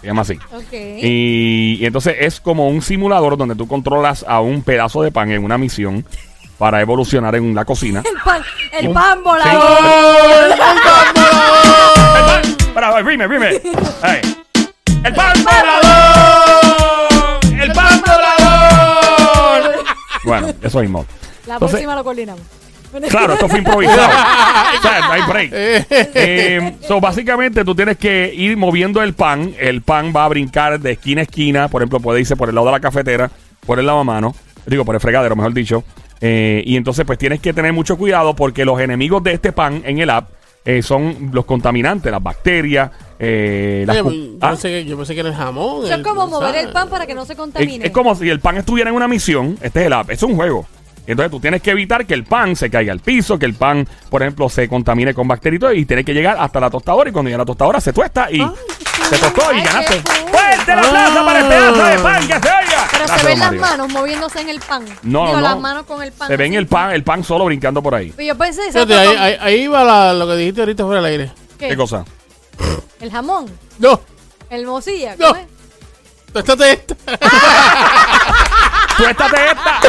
Se 0.00 0.06
llama 0.06 0.22
así. 0.22 0.38
Y, 0.72 1.78
y 1.80 1.86
entonces 1.86 2.16
es 2.20 2.40
como 2.40 2.68
un 2.68 2.82
simulador 2.82 3.38
donde 3.38 3.54
tú 3.54 3.66
controlas 3.66 4.24
a 4.28 4.40
un 4.40 4.62
pedazo 4.62 5.02
de 5.02 5.10
pan 5.10 5.30
en 5.30 5.42
una 5.42 5.56
misión 5.56 6.04
para 6.58 6.80
evolucionar 6.80 7.34
en 7.36 7.54
la 7.54 7.64
cocina. 7.64 8.02
El 8.04 8.20
pan, 8.22 8.42
el 8.72 8.92
pan 8.92 9.22
volador. 9.22 9.78
El 10.50 10.58
pan, 10.58 10.76
para, 12.74 13.00
rime, 13.02 13.26
rime. 13.26 13.62
El 15.06 15.14
pan 15.14 15.44
volador. 15.44 16.64
El 17.62 17.72
pan 17.72 18.02
volador. 18.04 19.84
Bueno, 20.24 20.48
eso 20.60 20.80
mismo. 20.80 21.06
La 21.46 21.54
Entonces- 21.54 21.76
próxima 21.76 21.94
lo 21.94 22.02
coordinamos. 22.02 22.42
Claro, 23.08 23.34
esto 23.34 23.48
fue 23.48 23.58
improvisado. 23.58 24.08
o 24.78 24.82
sea, 24.82 25.00
no 25.06 25.12
hay 25.12 25.22
break. 25.22 25.50
Eh, 25.52 26.76
so, 26.80 27.00
básicamente 27.00 27.64
tú 27.64 27.74
tienes 27.74 27.98
que 27.98 28.32
ir 28.34 28.56
moviendo 28.56 29.00
el 29.00 29.14
pan. 29.14 29.54
El 29.60 29.82
pan 29.82 30.12
va 30.16 30.24
a 30.24 30.28
brincar 30.28 30.80
de 30.80 30.92
esquina 30.92 31.20
a 31.20 31.24
esquina. 31.24 31.68
Por 31.68 31.82
ejemplo, 31.82 32.00
puede 32.00 32.20
irse 32.20 32.34
por 32.34 32.48
el 32.48 32.54
lado 32.56 32.66
de 32.66 32.72
la 32.72 32.80
cafetera, 32.80 33.30
por 33.64 33.78
el 33.78 33.86
lavamano. 33.86 34.34
Digo, 34.66 34.84
por 34.84 34.96
el 34.96 35.00
fregadero, 35.00 35.36
mejor 35.36 35.54
dicho. 35.54 35.84
Eh, 36.20 36.64
y 36.66 36.76
entonces, 36.76 37.04
pues 37.04 37.18
tienes 37.18 37.40
que 37.40 37.52
tener 37.52 37.72
mucho 37.72 37.96
cuidado 37.96 38.34
porque 38.34 38.64
los 38.64 38.80
enemigos 38.80 39.22
de 39.22 39.34
este 39.34 39.52
pan 39.52 39.82
en 39.84 39.98
el 39.98 40.10
app 40.10 40.30
eh, 40.66 40.82
son 40.82 41.30
los 41.32 41.44
contaminantes, 41.46 42.12
las 42.12 42.22
bacterias. 42.22 42.90
Eh, 43.18 43.84
las 43.86 43.96
Oye, 43.96 44.02
cu- 44.02 44.10
yo, 44.12 44.38
Ah, 44.42 44.50
pensé 44.50 44.68
que, 44.68 44.84
yo 44.84 44.96
pensé 44.98 45.14
que 45.14 45.20
era 45.20 45.30
el 45.30 45.34
jamón. 45.34 45.86
Eso 45.86 45.94
es 45.94 46.02
como 46.02 46.26
mover 46.26 46.48
¿sabes? 46.50 46.64
el 46.66 46.72
pan 46.72 46.88
para 46.90 47.06
que 47.06 47.14
no 47.14 47.24
se 47.24 47.34
contamine. 47.36 47.86
es 47.86 47.90
como 47.92 48.14
si 48.14 48.28
el 48.28 48.40
pan 48.40 48.58
estuviera 48.58 48.90
en 48.90 48.96
una 48.96 49.08
misión. 49.08 49.56
Este 49.62 49.80
es 49.80 49.86
el 49.86 49.92
app. 49.94 50.10
Es 50.10 50.22
un 50.22 50.36
juego. 50.36 50.66
Entonces 51.06 51.30
tú 51.30 51.38
tienes 51.38 51.62
que 51.62 51.70
evitar 51.70 52.04
que 52.04 52.14
el 52.14 52.24
pan 52.24 52.56
se 52.56 52.68
caiga 52.68 52.92
al 52.92 52.98
piso, 52.98 53.38
que 53.38 53.46
el 53.46 53.54
pan, 53.54 53.86
por 54.10 54.22
ejemplo, 54.22 54.48
se 54.48 54.68
contamine 54.68 55.14
con 55.14 55.28
bacterias 55.28 55.58
y 55.58 55.60
todo, 55.60 55.72
y 55.72 55.84
tienes 55.86 56.04
que 56.04 56.12
llegar 56.12 56.36
hasta 56.38 56.58
la 56.58 56.68
tostadora. 56.68 57.08
Y 57.08 57.12
cuando 57.12 57.28
llega 57.28 57.36
a 57.36 57.42
la 57.42 57.46
tostadora 57.46 57.80
se 57.80 57.92
tuesta 57.92 58.28
y 58.30 58.38
se 58.38 59.16
tostó 59.18 59.52
y 59.54 59.62
ganaste. 59.62 60.00
¡Fuerte 60.00 60.72
el 60.72 60.78
aplauso 60.80 61.24
para 61.24 61.40
el 61.40 61.46
pedazo 61.46 61.84
de 61.86 61.98
pan 62.00 62.20
que 62.26 62.32
se 62.34 62.48
oiga! 62.48 62.75
Pero 62.96 63.06
Gracias, 63.06 63.20
se 63.20 63.26
ven 63.26 63.38
las 63.38 63.48
Mario. 63.48 63.60
manos 63.60 63.88
moviéndose 63.92 64.40
en 64.40 64.48
el 64.48 64.60
pan. 64.60 64.84
No, 65.02 65.26
Digo, 65.26 65.36
no. 65.36 65.40
las 65.42 65.58
manos 65.58 65.84
con 65.86 66.02
el 66.02 66.12
pan. 66.12 66.28
Se 66.28 66.36
ven 66.36 66.52
así. 66.52 66.56
el 66.56 66.66
pan, 66.66 66.90
el 66.92 67.02
pan 67.04 67.22
solo 67.24 67.44
brincando 67.44 67.82
por 67.82 67.94
ahí. 67.94 68.12
Pero 68.16 68.28
yo 68.28 68.38
pensé, 68.38 68.62
Fíjate, 68.72 68.94
ahí, 68.94 69.08
Con- 69.08 69.18
ahí, 69.18 69.36
ahí 69.40 69.66
va 69.66 69.84
la- 69.84 70.12
lo 70.14 70.26
que 70.26 70.36
dijiste 70.36 70.60
ahorita 70.62 70.84
fuera 70.84 71.00
del 71.02 71.10
aire. 71.12 71.32
¿Qué? 71.58 71.68
¿Qué 71.68 71.76
cosa? 71.76 72.04
El 73.00 73.10
jamón. 73.10 73.46
No, 73.78 74.00
El 74.48 74.66
mocilla. 74.66 75.14
No. 75.18 75.28
¿cómo 75.28 75.40
es? 75.40 75.46
téstate 76.32 76.72
esta. 76.72 76.94
¡Tuéstate 78.96 79.36
esta! 79.46 79.80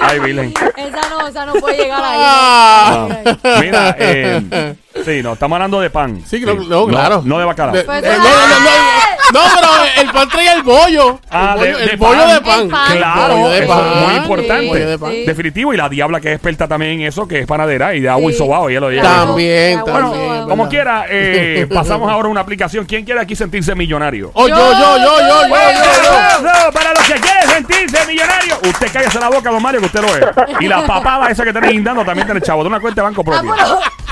Ay, 0.00 0.18
Virgen. 0.20 0.54
Esa 0.76 1.08
no, 1.10 1.28
esa 1.28 1.44
no 1.46 1.52
puede 1.54 1.76
llegar 1.76 2.02
ahí. 2.02 2.20
Ah. 2.24 3.08
ay. 3.24 3.38
Mira, 3.60 3.96
eh, 3.98 4.74
sí, 5.04 5.22
no, 5.22 5.32
estamos 5.34 5.56
hablando 5.56 5.80
de 5.80 5.90
pan. 5.90 6.22
Sí, 6.26 6.40
no, 6.40 6.54
no, 6.54 6.86
claro. 6.86 7.22
No 7.24 7.38
de 7.38 7.44
bacalao. 7.44 7.74
De- 7.74 7.84
Pues 7.84 8.02
eh, 8.04 8.08
no, 8.16 8.24
no, 8.24 8.46
no, 8.48 8.60
no, 8.60 9.32
no, 9.32 9.40
pero 9.54 10.02
el 10.02 10.10
pan 10.12 10.28
traía 10.28 10.52
el 10.54 10.62
bollo. 10.62 11.18
Ah, 11.30 11.54
el 11.58 11.60
de- 11.62 11.72
bollo, 11.72 11.78
de 11.78 11.90
el 11.92 11.96
bollo 11.96 12.18
pan. 12.20 12.28
de 12.34 12.40
pan. 12.42 12.60
El 12.62 12.68
pan. 12.68 12.96
Claro, 12.98 13.36
Bollo 13.36 13.48
de 13.50 13.58
eso 13.64 13.68
pan. 13.68 13.80
es 13.92 13.96
muy 14.08 14.14
importante. 14.16 14.66
Bollo 14.68 14.88
de 14.90 14.98
pan. 14.98 15.10
Sí. 15.10 15.24
Definitivo, 15.26 15.74
y 15.74 15.76
la 15.76 15.88
diabla 15.88 16.20
que 16.20 16.28
es 16.28 16.34
experta 16.34 16.68
también 16.68 16.92
en 17.00 17.06
eso, 17.06 17.26
que 17.26 17.40
es 17.40 17.46
panadera 17.46 17.94
y 17.94 18.00
de 18.00 18.08
agua 18.08 18.30
y 18.30 18.34
Sí. 18.34 18.38
sobao, 18.38 18.68
y 18.68 18.72
ella 18.72 18.80
lo 18.80 18.90
lleva. 18.90 19.02
Claro. 19.02 19.26
También, 19.26 19.80
Bueno, 19.80 20.10
también. 20.10 20.42
Como 20.42 20.56
¿verdad? 20.64 20.70
quiera, 20.70 21.04
eh, 21.08 21.66
pasamos 21.74 22.10
ahora 22.10 22.28
a 22.28 22.30
una 22.30 22.40
aplicación. 22.40 22.84
¿Quién 22.84 23.04
quiere 23.04 23.20
aquí 23.20 23.34
sentirse 23.36 23.74
millonario? 23.74 24.30
Oh, 24.34 24.48
yo, 24.48 24.56
yo, 24.56 24.72
yo, 24.72 24.98
yo, 24.98 25.18
yo, 25.20 25.48
Bueno, 25.48 25.78
yo, 25.78 26.02
yo. 26.02 26.42
no, 26.42 26.72
para 26.72 26.90
los 26.94 27.04
que 27.06 27.14
quieren 27.14 27.48
sentirse 27.48 28.06
millonario, 28.06 28.56
usted 28.64 28.92
cállese 28.92 29.18
la 29.20 29.28
boca, 29.30 29.50
don 29.50 29.62
Mario, 29.62 29.80
que 29.80 29.86
usted 29.86 30.00
lo 30.02 30.08
es. 30.16 30.24
Y 30.60 30.68
la 30.68 30.84
papada 30.86 31.30
esa 31.30 31.44
que 31.44 31.52
tenés 31.52 31.70
guindando 31.70 32.04
también 32.04 32.26
tiene 32.26 32.40
chavo 32.40 32.62
de 32.62 32.68
una 32.68 32.80
cuenta 32.80 33.00
de 33.00 33.04
banco 33.08 33.22
Ah, 33.22 33.24
propia. 33.24 33.52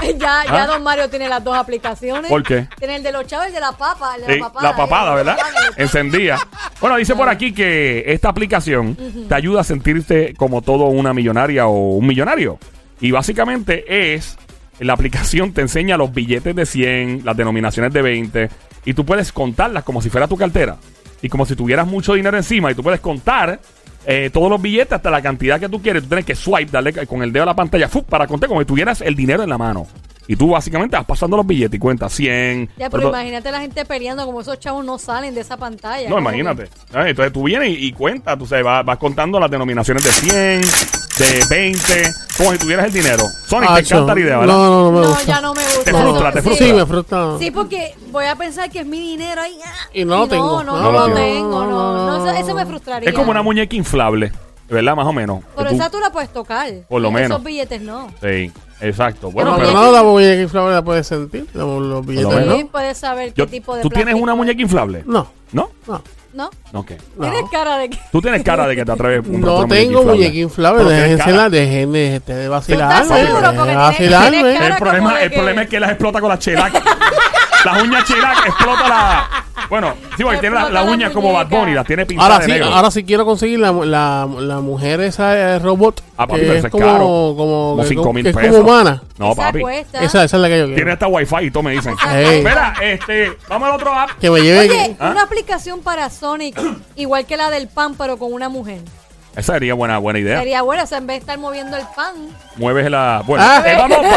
pero 0.01 0.19
ya, 0.19 0.45
ya 0.45 0.65
¿Ah? 0.65 0.67
Don 0.81 0.85
Mario 0.85 1.09
tiene 1.09 1.29
las 1.29 1.43
dos 1.45 1.57
aplicaciones. 1.57 2.31
¿Por 2.31 2.43
qué? 2.43 2.67
Tiene 2.79 2.97
el 2.97 3.03
de 3.03 3.13
los 3.13 3.27
chavos 3.27 3.47
y 3.47 3.49
el 3.49 3.55
de 3.55 3.61
la 3.61 3.73
papa. 3.73 4.17
el 4.17 4.27
de 4.27 4.35
Sí, 4.35 4.41
la 4.41 4.47
papada. 4.47 4.71
la 4.71 4.77
papada, 4.77 5.15
¿verdad? 5.15 5.37
Encendida. 5.77 6.39
Bueno, 6.81 6.97
dice 6.97 7.15
por 7.15 7.29
aquí 7.29 7.53
que 7.53 8.05
esta 8.07 8.29
aplicación 8.29 8.97
te 9.29 9.35
ayuda 9.35 9.61
a 9.61 9.65
sentirte 9.65 10.35
como 10.35 10.63
todo 10.63 10.87
una 10.87 11.13
millonaria 11.13 11.67
o 11.67 11.97
un 11.97 12.07
millonario. 12.07 12.59
Y 13.01 13.11
básicamente 13.11 14.15
es, 14.15 14.37
la 14.79 14.95
aplicación 14.95 15.53
te 15.53 15.61
enseña 15.61 15.97
los 15.97 16.13
billetes 16.13 16.55
de 16.55 16.67
100, 16.67 17.23
las 17.25 17.37
denominaciones 17.37 17.93
de 17.93 18.03
20, 18.03 18.49
y 18.85 18.95
tú 18.95 19.05
puedes 19.05 19.33
contarlas 19.33 19.85
como 19.85 20.03
si 20.03 20.11
fuera 20.11 20.27
tu 20.27 20.37
cartera. 20.37 20.77
Y 21.23 21.29
como 21.29 21.45
si 21.45 21.55
tuvieras 21.55 21.87
mucho 21.87 22.15
dinero 22.15 22.37
encima, 22.37 22.71
y 22.71 22.75
tú 22.75 22.83
puedes 22.83 23.01
contar 23.01 23.61
eh, 24.07 24.31
todos 24.33 24.49
los 24.49 24.61
billetes 24.61 24.93
hasta 24.93 25.11
la 25.11 25.21
cantidad 25.21 25.61
que 25.61 25.69
tú 25.69 25.83
quieres. 25.83 26.03
Tú 26.03 26.09
tienes 26.09 26.25
que 26.25 26.35
swipe, 26.35 26.71
darle 26.73 27.07
con 27.07 27.23
el 27.23 27.33
dedo 27.33 27.43
a 27.43 27.47
la 27.47 27.55
pantalla, 27.55 27.89
¡fu! 27.89 28.03
para 28.03 28.27
contar 28.27 28.49
como 28.49 28.61
si 28.61 28.67
tuvieras 28.67 29.03
el 29.03 29.15
dinero 29.15 29.43
en 29.43 29.51
la 29.51 29.59
mano. 29.59 29.87
Y 30.31 30.37
tú 30.37 30.51
básicamente 30.51 30.97
vas 30.97 31.05
pasando 31.07 31.37
los 31.37 31.45
billetes 31.45 31.75
y 31.75 31.79
cuentas 31.81 32.13
100. 32.13 32.71
Ya, 32.77 32.89
pero 32.89 33.09
imagínate 33.09 33.51
la 33.51 33.61
gente 33.63 33.85
peleando 33.85 34.25
como 34.27 34.43
esos 34.43 34.61
chavos 34.61 34.85
no 34.85 34.97
salen 34.97 35.35
de 35.35 35.41
esa 35.41 35.57
pantalla. 35.57 36.09
no, 36.09 36.21
imagínate. 36.21 36.69
Ah, 36.95 37.09
Entonces 37.09 37.33
tú 37.33 37.43
vienes 37.43 37.71
y, 37.71 37.87
y 37.87 37.93
cuentas, 37.93 38.39
tú 38.39 38.47
sabes, 38.47 38.65
vas, 38.65 38.85
vas 38.85 38.97
contando 38.99 39.41
las 39.41 39.51
denominaciones 39.51 40.05
de 40.05 40.11
100, 40.13 40.61
de 41.19 41.45
20, 41.51 41.83
como 42.39 42.53
si 42.53 42.59
tuvieras 42.59 42.87
el 42.87 42.93
dinero. 42.93 43.25
Sonic, 43.49 43.71
te 43.75 43.81
Acho. 43.81 43.95
encanta 43.97 44.15
la 44.15 44.21
idea, 44.21 44.39
¿verdad? 44.39 44.55
No, 44.55 44.69
no, 44.69 44.85
no 44.85 44.89
que- 44.91 44.95
me 44.95 45.01
No, 45.01 45.09
gusta. 45.09 45.25
ya 45.25 45.41
no 45.41 45.55
me 45.55 45.63
gusta. 45.65 45.83
Te 45.85 45.91
frustra, 45.95 46.33
te 46.33 46.43
frustra. 46.43 46.67
Sí, 46.69 46.73
me 46.75 46.87
frustra. 46.87 47.27
Sí, 47.41 47.51
porque 47.51 47.95
voy 48.13 48.25
a 48.27 48.37
pensar 48.37 48.71
que 48.71 48.79
es 48.79 48.87
mi 48.87 49.01
dinero 49.01 49.41
ahí. 49.41 49.59
ah, 49.67 49.89
Y 49.93 50.05
no 50.05 50.17
lo 50.19 50.29
tengo. 50.29 50.63
No, 50.63 50.77
no, 50.77 50.81
No 50.81 50.93
no, 50.93 51.09
lo 51.09 51.15
tengo, 51.17 51.65
no. 51.65 52.07
no, 52.19 52.25
eso, 52.31 52.37
eso 52.39 52.55
me 52.55 52.65
frustraría. 52.67 53.09
Es 53.09 53.17
como 53.17 53.33
una 53.33 53.43
muñeca 53.43 53.75
inflable, 53.75 54.31
¿verdad? 54.71 54.97
Más 54.97 55.07
o 55.07 55.13
menos. 55.13 55.43
Pero 55.57 55.71
esa 55.71 55.91
tú 55.91 55.99
la 56.01 56.11
puedes 56.11 56.31
tocar. 56.33 56.73
Por 56.89 57.01
lo 57.03 57.09
Esos 57.09 57.21
menos. 57.21 57.45
billetes 57.45 57.83
no. 57.83 58.09
Sí, 58.23 58.53
exacto. 58.81 59.31
Bueno, 59.31 59.51
no, 59.51 59.57
pero... 59.57 59.69
pero 59.69 59.81
no 59.81 59.93
la 59.93 60.03
muñeca 60.03 60.41
inflable 60.41 60.75
la 60.75 60.83
puedes 60.83 61.07
sentir. 61.07 61.47
Los, 61.55 61.83
los 61.83 62.07
billetes. 62.07 62.45
Sí, 62.45 62.63
¿no? 62.63 62.69
puedes 62.69 62.99
saber 62.99 63.33
qué 63.33 63.39
Yo- 63.43 63.47
tipo 63.47 63.77
de 63.77 63.83
¿Tú 63.83 63.91
tienes 63.91 64.15
una 64.15 64.35
muñeca 64.35 64.61
inflable? 64.63 65.03
No, 65.07 65.29
¿No? 65.53 65.71
no. 65.87 66.03
¿No? 66.33 66.49
Ok. 66.75 66.93
No. 67.17 67.29
Tienes 67.29 67.51
cara 67.51 67.77
de 67.77 67.91
que... 67.91 67.99
Tú 68.13 68.23
tienes 68.23 68.45
cara 68.45 68.67
de 68.69 68.77
que 68.77 68.85
te 68.85 68.93
atreves 68.93 69.27
a 69.27 69.39
No 69.39 69.67
tengo 69.67 70.05
muñeca 70.05 70.37
inflable. 70.37 70.85
Déjense 70.85 71.33
la, 71.33 71.49
dejen 71.51 71.93
de, 71.93 72.49
vacilarme. 72.49 73.21
El 74.67 75.31
problema, 75.33 75.63
es 75.63 75.69
que 75.69 75.81
las 75.81 75.91
explota 75.91 76.21
con 76.21 76.29
la 76.29 76.39
chelac. 76.39 76.73
las 77.65 77.83
uñas 77.83 78.05
chelac 78.05 78.47
explota 78.47 78.89
la. 78.89 79.29
Bueno, 79.69 79.95
sí, 80.17 80.25
porque 80.25 80.39
tiene 80.39 80.55
la, 80.57 80.63
explota 80.63 80.81
la 80.81 80.85
la 80.87 80.91
uña 80.93 81.11
como 81.13 81.33
Bad 81.33 81.45
muñeca. 81.47 81.61
Bunny, 81.61 81.75
las 81.75 81.87
tiene 81.87 82.07
pintadas 82.07 82.31
Ahora 82.33 82.39
de 82.41 82.45
sí, 82.47 82.51
negro. 82.59 82.75
ahora 82.75 82.91
sí 82.91 83.05
quiero 83.05 83.25
conseguir 83.25 83.59
la, 83.61 83.71
la, 83.73 84.27
la 84.39 84.61
mujer 84.61 85.01
esa 85.03 85.37
eh, 85.37 85.59
robot. 85.59 86.03
Ah, 86.17 86.27
papi, 86.27 86.33
que 86.35 86.39
pero 86.41 86.53
es 86.53 86.59
ese 86.59 86.67
es 86.69 86.73
como, 86.73 86.85
caro. 86.87 86.99
como, 86.99 87.35
Como 87.37 87.83
que- 87.83 87.89
cinco 87.89 88.13
mil 88.13 88.23
que 88.25 88.31
es 88.31 88.37
pesos. 88.37 88.57
como 88.59 88.71
humana. 88.73 89.03
No, 89.19 89.33
Esa 89.33 89.43
papi. 89.43 89.61
cuesta. 89.61 90.03
Esa, 90.03 90.25
esa 90.25 90.37
es 90.37 90.41
la 90.43 90.49
que 90.49 90.59
yo 90.59 90.65
quiero. 90.65 90.77
Tiene 90.77 90.93
hasta 90.93 91.07
wifi 91.07 91.37
y 91.43 91.51
todo 91.51 91.63
me 91.63 91.73
dicen. 91.73 91.95
Ey. 92.13 92.39
Espera, 92.39 92.75
este, 92.83 93.37
vamos 93.49 93.69
al 93.69 93.75
otro 93.77 93.93
app. 93.93 94.11
Que 94.21 94.31
me 94.31 94.41
lleve. 94.41 94.61
Oye, 94.71 94.97
¿Ah? 94.99 95.11
una 95.11 95.23
aplicación 95.23 95.81
para 95.81 96.09
Sonic, 96.11 96.59
igual 96.97 97.27
que 97.27 97.37
la 97.37 97.51
del 97.51 97.69
pan, 97.69 97.95
pero 97.97 98.17
con 98.17 98.33
una 98.33 98.49
mujer. 98.49 98.81
Esa 99.37 99.53
sería 99.55 99.75
buena, 99.75 99.99
buena 99.99 100.19
idea. 100.19 100.39
Sería 100.41 100.63
bueno, 100.63 100.83
o 100.83 100.87
sea, 100.87 100.99
en 100.99 101.07
vez 101.07 101.15
de 101.17 101.21
estar 101.21 101.39
moviendo 101.39 101.77
el 101.77 101.85
pan. 101.95 102.15
Mueves 102.57 102.91
la. 102.91 103.23
Bueno, 103.27 103.45
Ah. 103.47 103.63
eh, 103.65 103.75
vamos, 103.79 103.99
vamos. 104.03 104.17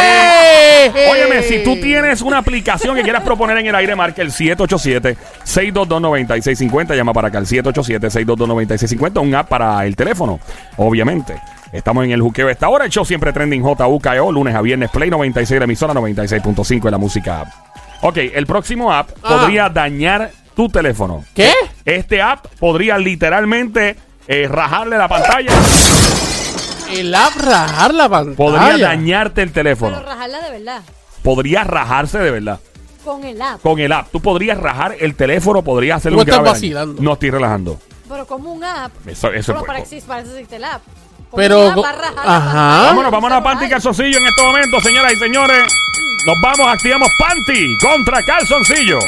¡Eh! 0.00 1.08
Óyeme, 1.12 1.42
si 1.42 1.64
tú 1.64 1.76
tienes 1.80 2.20
una 2.22 2.38
aplicación 2.38 2.94
que 2.94 3.02
quieras 3.02 3.22
proponer 3.22 3.58
en 3.58 3.66
el 3.66 3.74
aire, 3.74 3.96
marca 3.96 4.22
el 4.22 4.30
787-622-9650. 4.30 6.94
Llama 6.94 7.12
para 7.12 7.28
acá 7.28 7.38
el 7.38 7.46
787-622-9650. 7.46 9.20
Un 9.20 9.34
app 9.34 9.48
para 9.48 9.84
el 9.86 9.96
teléfono, 9.96 10.38
obviamente. 10.76 11.40
Estamos 11.72 12.04
en 12.04 12.12
el 12.12 12.22
juqueo 12.22 12.48
a 12.48 12.52
esta 12.52 12.68
hora. 12.68 12.84
El 12.84 12.90
show 12.90 13.04
siempre 13.04 13.32
trending 13.32 13.62
JUKEO. 13.62 14.32
Lunes 14.32 14.54
a 14.54 14.62
viernes, 14.62 14.90
Play 14.90 15.10
96, 15.10 15.58
la 15.58 15.64
emisora 15.64 15.92
96.5 15.94 16.84
de 16.84 16.90
la 16.90 16.98
música 16.98 17.40
app. 17.40 17.48
Ok, 18.02 18.16
el 18.34 18.46
próximo 18.46 18.92
app 18.92 19.10
Ah. 19.22 19.38
podría 19.40 19.68
dañar 19.68 20.30
tu 20.54 20.68
teléfono. 20.68 21.24
¿Qué? 21.34 21.50
Este 21.84 22.22
app 22.22 22.46
podría 22.58 22.96
literalmente 22.98 23.96
eh, 24.28 24.46
rajarle 24.48 24.96
la 24.98 25.08
pantalla. 25.08 25.50
El 26.90 27.14
app 27.14 27.34
rajar 27.36 27.92
la 27.94 28.08
pantalla. 28.08 28.36
Podría 28.36 28.78
dañarte 28.78 29.42
el 29.42 29.50
Pero 29.50 29.54
teléfono. 29.62 30.00
rajarla 30.02 30.40
de 30.40 30.50
verdad. 30.52 30.82
Podría 31.22 31.64
rajarse 31.64 32.18
de 32.18 32.30
verdad. 32.30 32.60
Con 33.04 33.24
el 33.24 33.40
app. 33.40 33.60
Con 33.62 33.78
el 33.78 33.92
app. 33.92 34.08
Tú 34.10 34.20
podrías 34.20 34.58
rajar 34.58 34.96
el 35.00 35.14
teléfono, 35.14 35.62
podrías 35.62 35.98
hacerle 35.98 36.16
Tú 36.16 36.22
un 36.22 36.28
estás 36.28 36.36
grave 36.36 36.44
daño. 36.46 36.54
vacilando. 36.54 37.02
No 37.02 37.12
estoy 37.14 37.30
relajando. 37.30 37.78
Pero 38.08 38.26
como 38.26 38.52
un 38.52 38.64
app. 38.64 38.92
Eso, 39.06 39.30
eso 39.32 39.52
Bueno, 39.52 39.60
es 39.60 39.66
para, 39.66 40.06
para 40.06 40.20
eso 40.22 40.30
existe 40.32 40.56
el 40.56 40.64
app. 40.64 40.82
Como 41.30 41.36
Pero 41.36 41.66
un 41.66 41.72
app 41.72 41.84
a 41.84 41.92
rajar 41.92 42.14
la 42.14 42.36
ajá. 42.36 42.52
pantalla 42.52 42.86
Vámonos, 42.86 43.10
vámonos 43.12 43.38
a 43.38 43.42
Panty 43.42 43.58
celular. 43.60 43.70
Calzoncillo 43.82 44.18
en 44.18 44.26
este 44.26 44.42
momento, 44.42 44.80
señoras 44.80 45.12
y 45.12 45.16
señores. 45.16 45.72
Nos 46.26 46.36
vamos, 46.42 46.66
activamos 46.68 47.08
Panty 47.18 47.76
contra 47.78 48.22
Calzoncillo. 48.22 48.98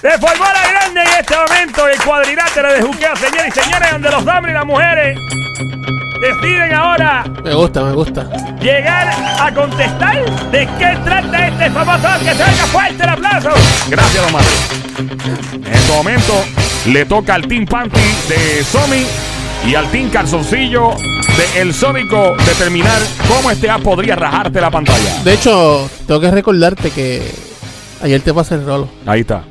Se 0.00 0.10
formó 0.18 0.44
la 0.44 0.70
grande 0.70 1.02
en 1.02 1.08
este 1.20 1.34
momento 1.36 1.88
el 1.88 1.98
cuadrilátero 2.02 2.72
de 2.72 2.82
juqueo, 2.82 3.16
señores 3.16 3.56
y 3.56 3.60
señores, 3.60 3.92
donde 3.92 4.10
los 4.10 4.26
hombres 4.26 4.50
y 4.50 4.54
las 4.54 4.66
mujeres 4.66 5.18
deciden 6.20 6.72
ahora 6.74 7.24
Me 7.44 7.54
gusta, 7.54 7.82
me 7.82 7.92
gusta. 7.92 8.26
llegar 8.60 9.08
a 9.40 9.52
contestar 9.52 10.50
de 10.50 10.66
qué 10.78 10.98
trata 11.04 11.46
este 11.48 11.70
famoso 11.70 12.08
que 12.20 12.34
se 12.34 12.42
oiga 12.42 12.66
fuerte 12.72 13.02
el 13.02 13.08
aplauso. 13.08 13.50
Gracias, 13.88 14.22
don 14.24 14.32
Mario. 14.32 15.66
En 15.66 15.72
este 15.72 15.92
momento 15.92 16.44
le 16.86 17.04
toca 17.04 17.34
al 17.34 17.46
Team 17.46 17.66
Panty 17.66 18.00
de 18.28 18.64
Somi 18.64 19.06
y 19.66 19.74
al 19.74 19.90
Team 19.90 20.10
Calzoncillo 20.10 20.90
de 21.36 21.60
El 21.60 21.74
Sónico 21.74 22.36
determinar 22.46 23.00
cómo 23.28 23.50
este 23.50 23.70
app 23.70 23.82
podría 23.82 24.14
rajarte 24.16 24.60
la 24.60 24.70
pantalla. 24.70 25.22
De 25.24 25.32
hecho, 25.34 25.88
tengo 26.06 26.20
que 26.20 26.30
recordarte 26.30 26.90
que 26.90 27.22
ayer 28.02 28.20
te 28.20 28.32
pasé 28.34 28.54
el 28.56 28.66
rolo. 28.66 28.88
Ahí 29.06 29.20
está. 29.22 29.42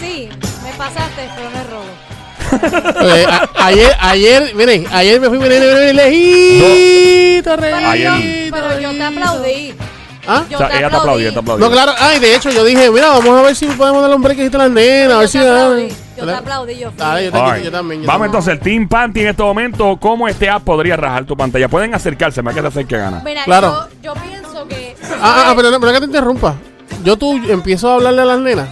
Sí, 0.00 0.28
me 0.62 0.72
pasaste, 0.76 1.28
pero 1.34 1.50
no 1.50 1.60
es 1.60 1.70
rolo. 1.70 3.16
Eh, 3.16 3.24
a- 3.28 3.48
ayer, 3.66 3.96
ayer, 4.00 4.54
miren, 4.54 4.86
ayer 4.92 5.20
me 5.20 5.28
fui 5.28 5.38
miren, 5.38 5.60
miren, 5.60 5.78
miren, 5.78 5.96
lejito, 5.96 7.56
Pero, 7.58 7.76
Ayer- 7.88 8.04
yo, 8.48 8.50
pero 8.56 8.80
yo 8.80 8.90
te 8.92 9.02
aplaudí. 9.02 9.74
¿Ah? 10.28 10.44
Yo 10.50 10.58
O 10.58 10.60
sea, 10.60 10.68
te 10.68 10.78
ella 10.78 10.90
te 10.90 10.96
aplaudió, 10.96 11.26
ella 11.26 11.32
te 11.32 11.38
aplaudió. 11.40 11.64
No, 11.66 11.72
claro. 11.72 11.92
Ay, 11.98 12.18
de 12.20 12.34
hecho, 12.36 12.50
yo 12.50 12.62
dije, 12.62 12.90
mira, 12.90 13.08
vamos 13.08 13.38
a 13.38 13.42
ver 13.42 13.56
si 13.56 13.66
podemos 13.66 14.02
dar 14.02 14.14
un 14.14 14.22
break 14.22 14.54
a 14.54 14.58
las 14.58 14.70
nenas. 14.70 15.16
A 15.16 15.18
ver 15.20 15.28
si 15.28 15.38
aplaudí. 15.38 15.88
Yo 16.20 16.26
te 16.26 16.32
aplaudí, 16.34 16.78
yo. 16.78 16.90
Dale, 16.96 17.24
yo 17.24 17.32
te- 17.32 17.38
All 17.38 17.54
right. 17.54 17.64
yo 17.64 17.70
también, 17.70 18.00
yo 18.02 18.06
Vamos 18.06 18.14
también. 18.26 18.26
entonces, 18.30 18.52
el 18.54 18.60
Team 18.60 18.88
Panty 18.88 19.20
en 19.20 19.28
este 19.28 19.42
momento, 19.42 19.96
cómo 20.00 20.28
este 20.28 20.48
app 20.50 20.62
podría 20.64 20.96
rajar 20.96 21.24
tu 21.24 21.36
pantalla. 21.36 21.68
Pueden 21.68 21.94
acercarse, 21.94 22.42
me 22.42 22.52
que 22.54 22.60
se 22.60 22.66
acerque 22.66 22.96
gana. 22.96 23.22
Mira, 23.24 23.44
Claro. 23.44 23.88
yo, 24.02 24.14
yo 24.14 24.20
pienso 24.22 24.68
que. 24.68 24.96
Ah, 25.20 25.46
ah, 25.48 25.52
pero, 25.56 25.70
no, 25.70 25.80
pero 25.80 25.92
que 25.92 25.98
te 26.00 26.06
interrumpa. 26.06 26.54
Yo 27.04 27.16
tú 27.16 27.32
empiezo 27.48 27.90
a 27.90 27.94
hablarle 27.94 28.22
a 28.22 28.24
las 28.26 28.38
nenas 28.40 28.68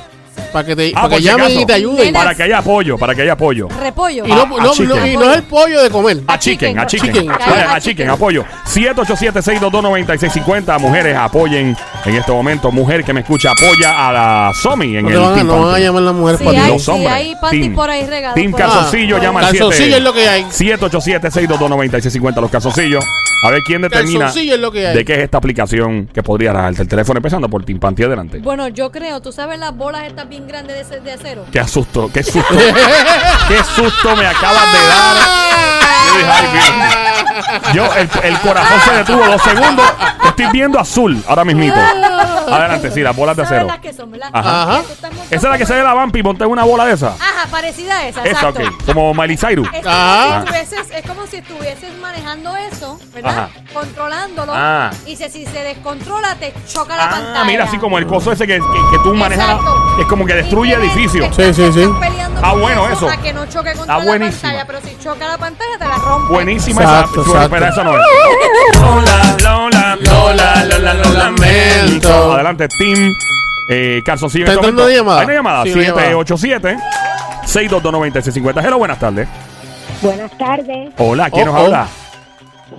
para 0.53 0.67
que 0.67 0.77
te, 0.77 0.93
Ah, 0.95 1.03
para 1.03 1.17
que 1.17 1.23
llamen 1.23 1.61
y 1.61 1.67
te 1.67 1.73
ayuden. 1.75 2.13
Para 2.13 2.35
que 2.35 2.43
haya 2.45 2.59
apoyo, 2.59 2.99
para 2.99 3.15
que 3.15 3.23
haya 3.23 3.33
apoyo. 3.33 3.69
Repollo. 3.69 4.27
Y 4.27 4.31
no, 4.31 4.43
a- 4.43 4.47
no, 4.47 4.59
a 4.59 4.63
no- 4.65 4.73
chicken. 4.73 5.07
y 5.07 5.17
no 5.17 5.31
es 5.31 5.37
el 5.39 5.43
pollo 5.45 5.83
de 5.83 5.91
comer. 5.91 6.19
A 6.27 6.39
chicken, 6.39 6.79
a 6.79 6.87
chicken. 6.87 7.31
A 7.31 7.75
a 7.75 7.81
chicken, 7.81 8.11
apoyo. 8.11 8.45
787-622-9650. 8.67 10.79
Mujeres, 10.79 11.17
apoyen 11.17 11.77
en 12.05 12.15
este 12.15 12.33
momento. 12.33 12.71
Mujer 12.71 13.05
que 13.05 13.13
me 13.13 13.21
escucha, 13.21 13.51
apoya 13.53 14.09
a 14.09 14.13
la 14.13 14.53
Somi 14.55 14.97
en 14.97 15.09
el 15.09 15.19
van, 15.19 15.33
a- 15.33 15.35
Team 15.35 15.47
no 15.47 15.67
van 15.67 15.75
a 15.75 15.79
llamar 15.79 16.03
las 16.03 16.15
mujeres 16.15 16.41
para 16.43 16.59
hay, 16.63 16.67
ti. 16.67 16.73
Los 16.73 16.85
si 16.85 16.91
hombres. 16.91 17.13
hay 17.13 17.35
panty 17.41 17.61
Team. 17.61 17.75
por 17.75 17.91
ahí 17.91 18.07
regados. 18.07 18.35
Team 18.35 18.53
Calzoncillo 18.53 19.17
por- 19.17 19.25
llama 19.25 19.41
al 19.41 19.47
Calzoncillo 19.47 19.73
7. 19.77 19.97
es 19.97 20.03
lo 20.03 20.13
que 20.13 20.29
hay. 20.29 20.43
787-622-9650. 20.45 22.41
Los 22.41 22.51
calzoncillos. 22.51 23.05
A 23.45 23.51
ver 23.51 23.63
quién 23.63 23.83
determina 23.83 24.21
Calzoncillo 24.27 24.55
es 24.55 24.61
lo 24.61 24.73
que 24.73 24.89
hay. 24.89 24.97
de 24.97 25.05
qué 25.05 25.15
es 25.15 25.21
esta 25.21 25.39
aplicación 25.39 26.09
que 26.13 26.23
podría 26.25 26.53
rajarte 26.53 26.83
el 26.83 26.89
teléfono. 26.89 27.19
Empezando 27.19 27.49
por 27.49 27.65
Team 27.65 27.79
Panty 27.79 28.03
adelante. 28.03 28.39
Bueno, 28.41 28.67
yo 28.69 28.91
creo, 28.91 29.21
tú 29.21 29.31
sabes 29.33 29.59
las 29.61 29.77
bolas 29.77 30.03
estas 30.07 30.29
bien 30.29 30.38
grandes 30.47 30.77
de, 30.77 30.85
ce- 30.85 31.01
de 31.01 31.13
acero. 31.13 31.45
Qué 31.51 31.59
asusto, 31.61 32.11
qué 32.13 32.23
susto. 32.23 32.55
qué 33.49 33.63
susto 33.75 34.17
me 34.17 34.27
acabas 34.27 34.73
de 34.73 34.79
dar. 34.87 35.17
Yo 37.75 37.85
el, 37.95 38.09
el 38.23 38.39
corazón 38.41 38.81
se 38.85 38.93
detuvo 38.93 39.25
dos 39.27 39.43
segundos. 39.43 39.87
Estoy 40.25 40.47
viendo 40.53 40.79
azul 40.79 41.23
ahora 41.29 41.45
mismito. 41.45 41.75
Adelante, 41.79 42.91
sí, 42.91 43.01
las 43.03 43.15
bolas 43.15 43.37
de 43.37 43.45
¿Sabes 43.45 43.59
acero. 43.59 43.67
las 43.69 43.79
que 43.81 43.93
son, 43.93 44.11
verdad? 44.11 44.31
Ajá. 44.33 44.63
Ajá. 44.63 44.81
Que 44.81 44.87
tú 44.87 44.93
estás 44.93 45.11
montando- 45.11 45.37
Esa 45.37 45.47
es 45.47 45.53
la 45.53 45.59
que 45.59 45.67
se 45.67 45.75
ve 45.75 45.83
la 45.83 45.95
vampi 45.95 46.19
y 46.21 46.23
monté 46.23 46.47
una 46.47 46.65
bola 46.65 46.85
de 46.87 46.95
esa. 46.95 47.09
Ajá, 47.09 47.47
parecida 47.51 47.99
a 47.99 48.07
esa, 48.09 48.25
Esa, 48.25 48.49
ok. 48.49 48.59
exacto. 48.61 48.85
Como 48.87 49.13
Miley 49.15 49.37
Cyrus. 49.37 49.69
Es 49.75 49.87
Ajá. 49.87 50.45
como, 50.45 50.47
si 50.47 50.65
estuvieses, 50.65 50.97
es 50.97 51.07
como 51.11 51.27
si 51.27 51.37
estuvieses 51.37 51.99
manejando 51.99 52.57
eso, 52.57 52.99
¿verdad? 53.15 53.31
Ajá. 53.39 53.49
Controlándolo. 53.75 54.53
Ah. 54.55 54.91
Y 55.07 55.17
si, 55.17 55.29
si 55.29 55.45
se 55.47 55.63
descontrola, 55.63 56.35
te 56.37 56.55
choca 56.67 56.97
la 56.97 57.11
pantalla. 57.11 57.41
Ah, 57.41 57.45
mira, 57.45 57.65
así 57.65 57.77
como 57.79 57.99
el 57.99 58.07
coso 58.07 58.33
ese 58.33 58.47
que, 58.47 58.55
que, 58.59 58.61
que 58.93 58.99
tú 59.03 59.15
manejas. 59.15 59.45
Exacto. 59.51 60.01
Es 60.01 60.07
como 60.07 60.25
que 60.25 60.35
destruye 60.35 60.73
Y 60.73 60.77
tienes- 60.77 60.97
edificios. 60.97 61.37
Sí, 61.37 61.55
sí, 61.55 61.73
sí. 61.73 61.81
estás 61.83 61.99
peleando 61.99 62.41
Ah, 62.43 62.51
con 62.53 62.61
bueno, 62.61 62.89
eso. 62.89 63.09
A 63.11 63.17
que 63.17 63.33
no 63.33 63.45
choque 63.47 63.73
contra 63.75 63.95
Está 63.97 63.99
la 63.99 64.05
buenísima. 64.05 64.43
pantalla, 64.43 64.67
pero 64.67 64.81
si 64.81 64.97
choca 65.03 65.27
la 65.29 65.39
pantalla, 65.39 65.79
te 65.79 65.85
la 65.89 65.95
rompe. 65.97 66.33
Buenísima 66.33 66.83
Exacto, 66.83 67.21
esa. 67.23 67.28
exacto. 67.28 67.28
Pero 67.51 67.67
esa 67.67 67.85
no 67.85 67.93
es. 67.93 67.99
Lola, 68.81 69.37
Lola, 69.43 69.97
Lola, 70.01 70.65
Lola, 70.65 70.95
lo 70.95 71.13
lamento. 71.13 72.33
Adelante, 72.35 72.69
Team 72.69 73.13
eh, 73.69 74.03
Calzoncillo. 74.05 74.45
¿Está 74.45 74.55
entrando 74.55 74.83
momento. 74.83 74.99
llamada? 74.99 75.21
Hay 75.21 75.27
una 75.27 75.35
llamada. 75.35 75.63
Sí, 75.65 75.73
una 75.73 75.83
llamada. 75.83 76.07
787 76.07 76.77
622 77.45 78.65
Hello, 78.65 78.79
buenas 78.79 78.99
tardes. 78.99 79.29
Buenas 80.01 80.31
tardes. 80.39 80.93
Hola, 80.99 81.31
¿quién 81.31 81.49
Oh, 81.49 81.53
nos 81.53 81.61
oh. 81.61 81.65
habla? 81.65 81.89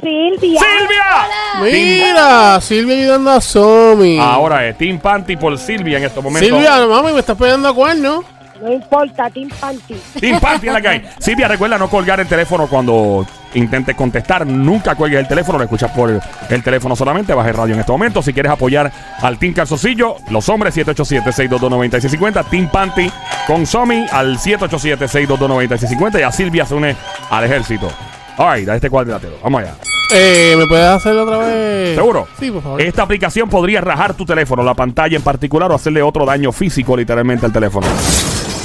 Silvia. 0.02 0.62
¡Silvia! 0.62 1.62
Mira, 1.62 2.62
Silvia 2.62 2.96
ayudando 2.96 3.32
a 3.32 3.42
Somi. 3.42 4.20
Ahora 4.20 4.66
es 4.68 4.78
Team 4.78 5.00
Panty 5.00 5.36
por 5.36 5.58
Silvia 5.58 5.98
en 5.98 6.06
estos 6.06 6.24
momentos. 6.24 6.48
Silvia, 6.50 6.86
mami, 6.88 7.12
me 7.12 7.20
estás 7.20 7.36
pegando 7.38 7.68
a 7.70 7.74
cuerno. 7.74 8.24
No 8.62 8.72
importa, 8.72 9.30
Team 9.30 9.50
Panty. 9.60 9.96
Team 10.20 10.40
Panty 10.40 10.68
en 10.68 10.74
la 10.74 10.82
que 10.82 10.88
hay. 10.88 11.10
Silvia, 11.20 11.48
recuerda 11.48 11.78
no 11.78 11.90
colgar 11.90 12.20
el 12.20 12.28
teléfono 12.28 12.68
cuando 12.68 13.26
intentes 13.54 13.96
contestar. 13.96 14.46
Nunca 14.46 14.96
cuelgues 14.96 15.20
el 15.22 15.28
teléfono, 15.28 15.58
lo 15.58 15.64
escuchas 15.64 15.92
por 15.92 16.20
el 16.50 16.64
teléfono 16.64 16.96
solamente. 16.96 17.34
Baje 17.34 17.54
radio 17.54 17.74
en 17.74 17.80
este 17.80 17.92
momento. 17.92 18.22
Si 18.22 18.34
quieres 18.34 18.52
apoyar 18.52 18.92
al 19.22 19.38
Team 19.38 19.54
Calzoncillo, 19.54 20.18
los 20.30 20.48
hombres 20.50 20.76
787-622-9650. 20.78 22.46
Team 22.50 22.70
Panty 22.70 23.12
con 23.48 23.66
Somi 23.66 24.06
al 24.12 24.38
787-622-9650. 24.38 26.20
Y 26.20 26.24
a 26.24 26.32
Silvia 26.32 26.66
se 26.66 26.76
une 26.76 26.96
al 27.30 27.44
ejército. 27.44 27.90
Alright, 28.38 28.70
a 28.70 28.76
este 28.76 28.90
cuadrilátero. 28.90 29.38
Vamos 29.44 29.62
allá. 29.62 29.74
Eh, 30.12 30.56
¿Me 30.58 30.66
puedes 30.66 30.88
hacer 30.88 31.16
otra 31.16 31.38
vez? 31.38 31.96
¿Seguro? 31.96 32.28
Sí, 32.40 32.50
por 32.50 32.64
favor. 32.64 32.82
Esta 32.82 33.04
aplicación 33.04 33.48
podría 33.48 33.80
rajar 33.80 34.16
tu 34.16 34.26
teléfono, 34.26 34.64
la 34.64 34.74
pantalla 34.74 35.16
en 35.16 35.22
particular, 35.22 35.72
o 35.72 35.76
hacerle 35.76 36.02
otro 36.02 36.26
daño 36.26 36.52
físico 36.52 36.98
literalmente 36.98 37.46
al 37.46 37.54
teléfono. 37.54 37.86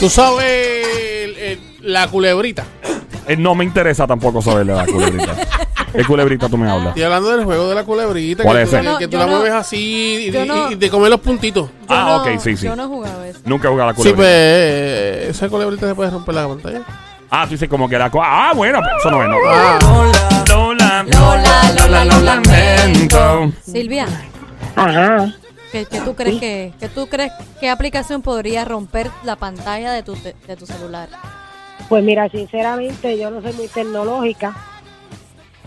Tú 0.00 0.10
sabes 0.10 0.44
el- 0.44 1.36
el- 1.38 1.60
la 1.92 2.08
culebrita. 2.08 2.64
Eh, 3.26 3.36
no 3.36 3.54
me 3.54 3.64
interesa 3.64 4.06
tampoco 4.06 4.42
saberle 4.42 4.74
la 4.74 4.84
culebrita. 4.86 5.34
¿Qué 5.94 6.04
culebrita 6.04 6.48
tú 6.48 6.58
me 6.58 6.68
hablas? 6.68 6.88
Estoy 6.88 7.04
hablando 7.04 7.30
del 7.36 7.44
juego 7.44 7.68
de 7.68 7.74
la 7.76 7.84
culebrita. 7.84 8.42
¿Cuál 8.42 8.56
que 8.56 8.62
es 8.64 8.70
tú, 8.70 8.76
ese? 8.76 8.84
Yo 8.84 8.92
no- 8.92 8.98
que 8.98 9.06
tú 9.06 9.12
yo 9.12 9.18
la 9.18 9.26
no- 9.26 9.32
mueves 9.36 9.52
así 9.52 10.26
y, 10.28 10.30
yo 10.32 10.44
y- 10.44 10.48
no- 10.48 10.70
y 10.72 10.76
te 10.76 10.90
comes 10.90 11.08
los 11.08 11.20
puntitos. 11.20 11.68
Yo 11.68 11.86
Ah, 11.88 12.04
no- 12.26 12.32
ok, 12.34 12.40
sí, 12.40 12.56
sí. 12.56 12.66
Yo 12.66 12.74
no 12.76 12.84
he 12.84 12.86
jugado 12.86 13.24
eso. 13.24 13.38
Nunca 13.44 13.68
he 13.68 13.70
jugado 13.70 13.88
a 13.88 13.92
la 13.92 13.96
Sí, 13.96 14.02
culebrita. 14.02 14.16
pues 14.22 14.28
eh, 14.30 15.26
esa 15.30 15.48
culebrita 15.48 15.86
se 15.88 15.94
puede 15.94 16.10
romper 16.10 16.34
la 16.34 16.48
pantalla. 16.48 16.82
Ah, 17.30 17.44
tú 17.46 17.52
dices 17.52 17.68
como 17.68 17.88
que 17.88 17.96
la... 17.98 18.10
co- 18.10 18.22
Ah, 18.22 18.52
bueno, 18.54 18.80
pero 18.82 18.96
eso 18.98 19.10
no 19.10 19.22
es, 19.22 19.28
no. 19.28 19.36
Ah. 19.48 19.78
Lola, 20.48 21.04
Lola, 21.08 22.04
Lola, 22.04 22.20
lamento. 22.20 23.52
Silvia, 23.64 24.06
Ajá. 24.76 25.32
¿Qué, 25.74 25.86
qué 25.86 26.00
tú 26.00 26.14
crees 26.14 26.38
que, 26.38 26.72
qué 26.78 26.88
tú 26.88 27.08
crees 27.08 27.32
qué 27.58 27.68
aplicación 27.68 28.22
podría 28.22 28.64
romper 28.64 29.10
la 29.24 29.34
pantalla 29.36 29.90
de 29.92 30.04
tu, 30.04 30.14
de 30.14 30.56
tu 30.56 30.66
celular? 30.66 31.08
Pues 31.88 32.04
mira, 32.04 32.28
sinceramente, 32.28 33.18
yo 33.18 33.30
no 33.30 33.42
soy 33.42 33.52
muy 33.54 33.66
tecnológica. 33.68 34.54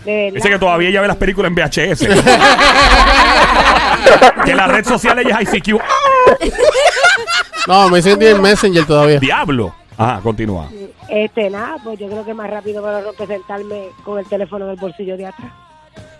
Dice 0.04 0.48
que 0.48 0.58
todavía 0.58 0.90
ya 0.90 1.00
ve 1.02 1.08
las 1.08 1.16
películas 1.16 1.50
en 1.50 1.56
VHS. 1.56 2.00
que 4.44 4.54
la 4.54 4.68
red 4.68 4.86
social 4.86 5.18
ella 5.18 5.40
es 5.40 5.52
ICQ. 5.52 5.80
No, 7.66 7.88
me 7.90 7.96
dicen 7.98 8.14
que 8.14 8.20
tiene 8.24 8.40
Messenger 8.40 8.86
todavía. 8.86 9.18
Diablo. 9.18 9.74
Ajá, 9.98 10.20
continúa. 10.22 10.70
Este, 11.08 11.50
nada, 11.50 11.76
pues 11.84 11.98
yo 11.98 12.08
creo 12.08 12.24
que 12.24 12.32
más 12.32 12.48
rápido 12.48 12.82
para 12.82 13.02
representarme 13.02 13.88
con 14.04 14.18
el 14.18 14.24
teléfono 14.26 14.64
en 14.64 14.70
el 14.70 14.76
bolsillo 14.76 15.16
de 15.16 15.26
atrás. 15.26 15.52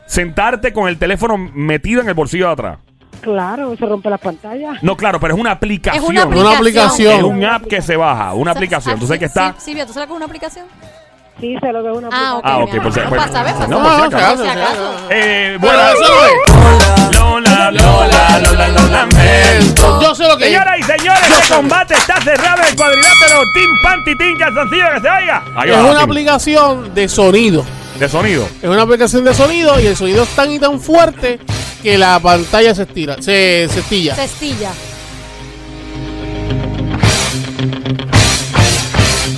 Sentarte 0.06 0.72
con 0.72 0.88
el 0.88 0.98
teléfono 0.98 1.38
metido 1.38 2.02
en 2.02 2.08
el 2.08 2.14
bolsillo 2.14 2.46
de 2.46 2.52
atrás. 2.52 2.78
Claro, 3.20 3.76
se 3.76 3.84
rompe 3.86 4.08
las 4.10 4.20
pantallas. 4.20 4.82
No, 4.82 4.96
claro, 4.96 5.18
pero 5.20 5.34
es 5.34 5.40
una 5.40 5.52
aplicación. 5.52 6.02
Es 6.04 6.08
una 6.08 6.24
Una 6.26 6.56
aplicación. 6.56 7.16
Es 7.16 7.22
un 7.22 7.44
app 7.44 7.66
que 7.66 7.82
se 7.82 7.96
baja, 7.96 8.34
una 8.34 8.52
aplicación. 8.52 8.98
Tú 8.98 9.06
sabes 9.06 9.18
que 9.20 9.26
está. 9.26 9.54
Sí, 9.58 9.66
Silvia, 9.66 9.86
¿tú 9.86 9.92
sabes 9.92 10.08
con 10.08 10.16
una 10.16 10.26
aplicación? 10.26 10.66
Sí, 11.40 11.56
sé 11.60 11.72
lo 11.72 11.82
que 11.84 11.90
es 11.90 11.96
una 11.96 12.08
Ah, 12.10 12.34
ok. 12.36 12.42
Ah, 12.44 12.58
ok, 12.58 12.70
pues, 12.82 12.96
No, 12.96 13.08
pues, 13.08 13.20
para 13.20 13.28
saber, 13.32 13.54
para 13.54 13.66
no, 13.68 13.78
por 13.80 14.08
si 14.10 14.14
acaso. 14.16 14.44
Eh, 15.10 15.56
Bueno, 15.60 15.78
eso 15.90 16.00
no 16.02 16.24
es. 16.26 17.16
Lola, 17.18 17.70
Lola, 17.70 18.38
Lola, 18.40 18.68
Lola, 18.68 19.06
lamento. 19.06 20.00
Yo 20.02 20.14
sé 20.16 20.26
lo 20.26 20.36
que 20.36 20.44
es. 20.46 20.50
Señoras 20.50 20.78
y 20.78 20.82
señores, 20.82 21.22
este 21.30 21.54
combate 21.54 21.94
está 21.94 22.20
cerrado 22.22 22.62
en 22.62 22.68
el 22.68 22.76
cuadrilátero 22.76 23.40
Team 23.54 23.70
Panty 23.82 24.16
Team 24.16 24.36
Calzoncillo 24.38 24.84
que 24.94 25.00
se 25.00 25.08
oiga. 25.10 25.44
Ahí 25.54 25.70
Es 25.70 25.76
va, 25.76 25.80
una 25.84 25.92
Team. 25.98 26.10
aplicación 26.10 26.94
de 26.94 27.08
sonido. 27.08 27.64
de 28.00 28.08
sonido. 28.08 28.48
Es 28.62 28.68
una 28.68 28.82
aplicación 28.82 29.24
de 29.24 29.34
sonido 29.34 29.78
y 29.80 29.86
el 29.86 29.96
sonido 29.96 30.22
es 30.24 30.28
tan 30.30 30.50
y 30.50 30.58
tan 30.58 30.80
fuerte 30.80 31.38
que 31.82 31.98
la 31.98 32.18
pantalla 32.20 32.74
se 32.74 32.82
estira, 32.82 33.16
se, 33.20 33.68
se 33.70 33.80
estilla. 33.80 34.14
Cestilla. 34.14 34.70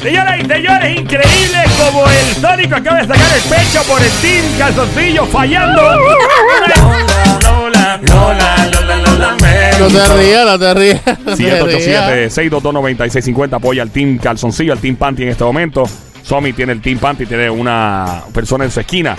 Señoras 0.03 0.41
y 0.41 0.47
señores, 0.47 0.99
increíble 0.99 1.59
como 1.79 2.07
el 2.09 2.35
Sónico 2.41 2.77
acaba 2.77 3.03
de 3.03 3.07
sacar 3.07 3.37
el 3.37 3.43
pecho 3.43 3.83
por 3.87 4.03
el 4.03 4.11
Team 4.23 4.45
Calzoncillo 4.59 5.27
fallando. 5.27 5.83
Lola, 7.43 8.01
Lola, 8.03 8.69
Lola, 8.73 8.97
Lola, 8.97 9.19
lamento. 9.19 9.79
No 9.79 9.89
te 9.89 10.09
rías, 10.15 10.47
no 10.47 10.59
te 10.59 10.75
rías. 10.75 11.01
no 11.07 11.37
te 11.37 11.79
rías. 11.79 12.35
787-622-9650 12.35 13.53
apoya 13.53 13.83
al 13.83 13.91
Team 13.91 14.17
Calzoncillo, 14.17 14.73
al 14.73 14.79
Team 14.79 14.97
Panty 14.97 15.25
en 15.25 15.29
este 15.29 15.45
momento. 15.45 15.83
Somi 16.23 16.55
tiene 16.55 16.73
el 16.73 16.81
Team 16.81 16.99
Panty, 16.99 17.27
tiene 17.27 17.51
una 17.51 18.23
persona 18.33 18.65
en 18.65 18.71
su 18.71 18.81
esquina 18.81 19.15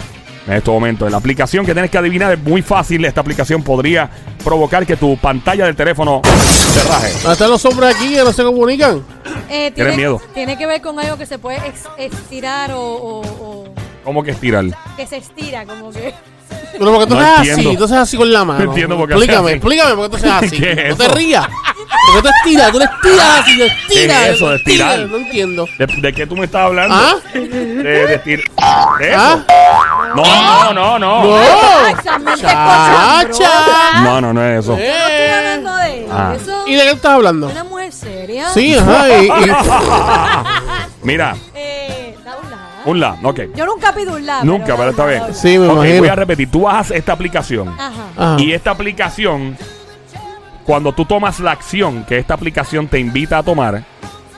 en 0.47 0.53
este 0.53 0.71
momento. 0.71 1.09
La 1.09 1.17
aplicación 1.17 1.65
que 1.65 1.73
tienes 1.73 1.91
que 1.91 1.97
adivinar 1.97 2.33
es 2.33 2.39
muy 2.39 2.61
fácil. 2.61 3.03
Esta 3.05 3.21
aplicación 3.21 3.63
podría 3.63 4.09
provocar 4.43 4.85
que 4.85 4.95
tu 4.97 5.17
pantalla 5.17 5.65
del 5.65 5.75
teléfono 5.75 6.21
se 6.23 6.83
raje. 6.83 7.11
¿Dónde 7.13 7.33
están 7.33 7.49
los 7.49 7.63
hombres 7.65 7.95
aquí 7.95 8.13
que 8.15 8.23
no 8.23 8.33
se 8.33 8.43
comunican? 8.43 9.03
Eh, 9.49 9.71
¿Tienes 9.75 9.95
miedo? 9.97 10.21
Tiene 10.33 10.57
que 10.57 10.65
ver 10.65 10.81
con 10.81 10.99
algo 10.99 11.17
que 11.17 11.25
se 11.25 11.37
puede 11.37 11.57
ex- 11.67 11.87
estirar 11.97 12.71
o, 12.71 12.79
o- 12.81 13.21
o 13.21 13.73
¿Cómo 14.03 14.23
que 14.23 14.31
estirar? 14.31 14.65
que 14.97 15.05
se 15.05 15.17
estira, 15.17 15.65
como 15.65 15.91
que. 15.91 16.13
Pero 16.71 16.91
porque 16.93 17.07
tú 17.07 17.15
No 17.15 17.35
entiendo. 17.37 17.69
así, 17.69 17.77
tú 17.77 17.83
haces 17.83 17.97
así 17.97 18.17
con 18.17 18.31
la 18.31 18.43
mano. 18.45 18.59
No 18.63 18.71
entiendo 18.71 18.97
por 18.97 19.07
qué 19.07 19.13
Explícame, 19.15 19.47
así. 19.49 19.57
explícame 19.57 19.95
por 19.95 20.09
qué 20.09 20.09
tú 20.09 20.15
haces 20.15 20.31
así. 20.53 20.57
¿Qué 20.59 20.71
es 20.71 20.89
no 20.89 20.95
te 20.95 21.07
rías. 21.09 21.47
Porque 22.07 22.21
tú 22.21 22.33
estiras, 22.37 22.71
tú 22.71 22.79
le 22.79 22.85
estiras 22.85 23.39
así, 23.39 23.55
le 23.55 23.65
estiras. 23.67 24.17
¿Qué 24.17 24.29
es 24.29 24.35
eso 24.35 24.45
de 24.45 24.51
le 24.51 24.57
estiras, 24.57 24.89
estirar? 24.91 25.09
No 25.09 25.17
entiendo. 25.17 25.65
¿De, 25.77 25.85
de 25.87 26.13
qué 26.13 26.27
tú 26.27 26.35
me 26.37 26.45
estás 26.45 26.61
hablando? 26.65 26.95
¿Ah? 26.95 27.15
De, 27.33 27.41
de 27.43 28.15
estir- 28.23 28.43
¿De 28.99 29.09
eso? 29.09 29.17
¿Ah? 29.19 29.39
No, 30.15 30.73
no, 30.73 30.73
no, 30.73 30.99
no. 30.99 31.23
No. 31.23 31.37
Chacha. 32.61 34.01
No, 34.03 34.21
no, 34.21 34.33
no 34.33 34.43
es 34.43 34.59
eso. 34.63 34.77
Estoy 34.77 35.29
hablando 35.29 35.75
de 35.77 36.07
Ah. 36.11 36.33
eso. 36.35 36.63
¿Y 36.67 36.75
de 36.75 36.81
qué 36.83 36.91
estás 36.91 37.11
hablando? 37.13 37.47
Una 37.47 37.63
mujer 37.63 37.91
seria. 37.93 38.49
Sí, 38.49 38.75
ajá. 38.75 39.07
Y, 39.09 39.25
y- 39.27 39.31
Mira, 41.03 41.35
Eh, 41.55 42.15
da 42.23 42.35
un 42.37 42.51
lado. 42.51 42.61
un 42.85 42.99
la, 42.99 43.17
ok. 43.23 43.39
Yo 43.55 43.65
nunca 43.65 43.93
pido 43.93 44.15
un 44.15 44.25
lado. 44.25 44.43
Nunca, 44.43 44.75
pero 44.75 44.89
está 44.91 45.05
bien. 45.05 45.23
sí, 45.33 45.57
me 45.57 45.67
Ok, 45.67 45.73
imagino. 45.77 45.99
voy 45.99 46.09
a 46.09 46.15
repetir. 46.15 46.51
Tú 46.51 46.61
bajas 46.61 46.91
esta 46.91 47.13
aplicación. 47.13 47.69
Ajá. 47.69 47.91
Ajá. 48.17 48.35
Y 48.41 48.51
esta 48.53 48.71
aplicación, 48.71 49.57
cuando 50.71 50.93
tú 50.93 51.03
tomas 51.03 51.41
la 51.41 51.51
acción 51.51 52.05
que 52.05 52.17
esta 52.17 52.33
aplicación 52.33 52.87
te 52.87 52.97
invita 52.97 53.39
a 53.39 53.43
tomar, 53.43 53.83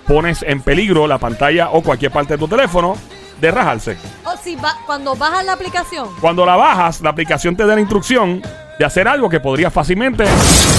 pones 0.07 0.41
en 0.41 0.63
peligro 0.63 1.05
la 1.05 1.19
pantalla 1.19 1.69
o 1.69 1.83
cualquier 1.83 2.09
parte 2.11 2.33
de 2.33 2.39
tu 2.39 2.47
teléfono 2.47 2.97
de 3.39 3.51
rajarse. 3.51 3.97
O 4.25 4.35
si 4.37 4.55
va, 4.55 4.73
cuando 4.87 5.15
bajas 5.15 5.45
la 5.45 5.53
aplicación. 5.53 6.07
Cuando 6.19 6.43
la 6.43 6.55
bajas, 6.55 7.01
la 7.01 7.11
aplicación 7.11 7.55
te 7.55 7.67
da 7.67 7.75
la 7.75 7.81
instrucción 7.81 8.41
de 8.79 8.83
hacer 8.83 9.07
algo 9.07 9.29
que 9.29 9.39
podría 9.41 9.69
fácilmente 9.69 10.25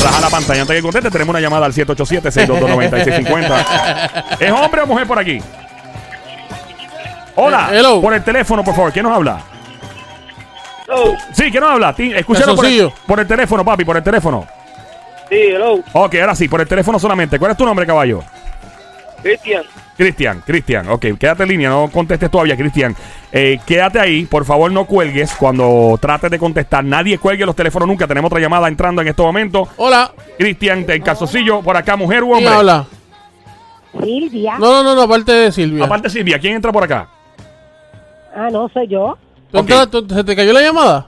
rajar 0.03 0.23
la 0.23 0.29
pantalla. 0.29 0.63
Antes 0.63 0.75
que 0.75 0.83
conteste, 0.83 1.09
tenemos 1.13 1.31
una 1.33 1.41
llamada 1.41 1.67
al 1.67 1.73
787-622-9650. 1.73 4.25
¿Es 4.41 4.51
hombre 4.51 4.83
o 4.83 4.87
mujer 4.89 5.07
por 5.07 5.21
aquí? 5.21 5.41
Hola, 7.37 7.69
Eh, 7.71 7.79
hello. 7.79 8.01
por 8.01 8.13
el 8.13 8.25
teléfono, 8.25 8.65
por 8.65 8.75
favor. 8.75 8.93
¿Quién 8.93 9.05
nos 9.05 9.15
habla? 9.15 9.39
Sí, 11.33 11.49
¿quién 11.53 11.63
nos 11.63 11.71
habla? 11.71 11.95
Escúchalo 11.97 12.57
por 12.57 12.67
el, 12.67 12.91
por 13.07 13.21
el 13.21 13.27
teléfono, 13.29 13.65
papi, 13.65 13.85
por 13.85 13.97
el 13.97 14.03
teléfono. 14.03 14.45
Sí, 15.29 15.37
hello, 15.37 15.81
Ok, 15.93 16.15
ahora 16.17 16.35
sí, 16.35 16.49
por 16.49 16.61
el 16.61 16.69
teléfono 16.69 16.99
solamente. 16.99 17.39
¿Cuál 17.39 17.53
es 17.53 17.57
tu 17.57 17.65
nombre, 17.65 17.87
caballo? 17.87 18.23
Cristian. 19.23 19.65
Cristian, 19.97 20.43
Cristian, 20.45 20.89
ok, 20.89 21.07
quédate 21.19 21.45
en 21.45 21.49
línea, 21.51 21.71
no 21.71 21.89
contestes 21.89 22.29
todavía, 22.31 22.57
Cristian. 22.57 22.95
Eh, 23.33 23.59
quédate 23.65 24.01
ahí, 24.01 24.25
por 24.27 24.45
favor 24.45 24.71
no 24.73 24.87
cuelgues 24.87 25.33
cuando 25.39 25.97
trates 26.01 26.31
de 26.31 26.39
contestar. 26.39 26.85
Nadie 26.85 27.17
cuelgue 27.19 27.47
los 27.47 27.55
teléfonos 27.55 27.87
nunca. 27.89 28.07
Tenemos 28.09 28.29
otra 28.29 28.41
llamada 28.41 28.67
entrando 28.69 29.01
en 29.03 29.09
este 29.09 29.23
momento. 29.23 29.69
Hola. 29.77 30.13
Cristian, 30.37 30.85
del 30.85 31.03
calzoncillo, 31.03 31.63
por 31.63 31.77
acá, 31.77 31.97
mujer 31.97 32.23
u 32.25 32.33
¿Quién 32.33 32.39
hombre. 32.39 32.55
habla? 32.55 32.87
Silvia. 34.03 34.59
No, 34.59 34.73
no, 34.73 34.83
no, 34.83 34.95
no, 34.97 35.03
aparte 35.03 35.31
de 35.33 35.53
Silvia. 35.53 35.85
Aparte 35.85 36.11
Silvia, 36.11 36.39
¿quién 36.41 36.55
entra 36.55 36.73
por 36.73 36.83
acá? 36.83 37.09
Ah, 38.37 38.49
no, 38.51 38.69
soy 38.71 38.89
yo. 38.89 39.17
¿Tú 39.53 39.59
Ok. 39.59 39.69
entras- 39.71 39.91
tú- 39.91 40.07
¿Se 40.13 40.25
te 40.25 40.35
cayó 40.35 40.53
la 40.53 40.61
llamada? 40.61 41.07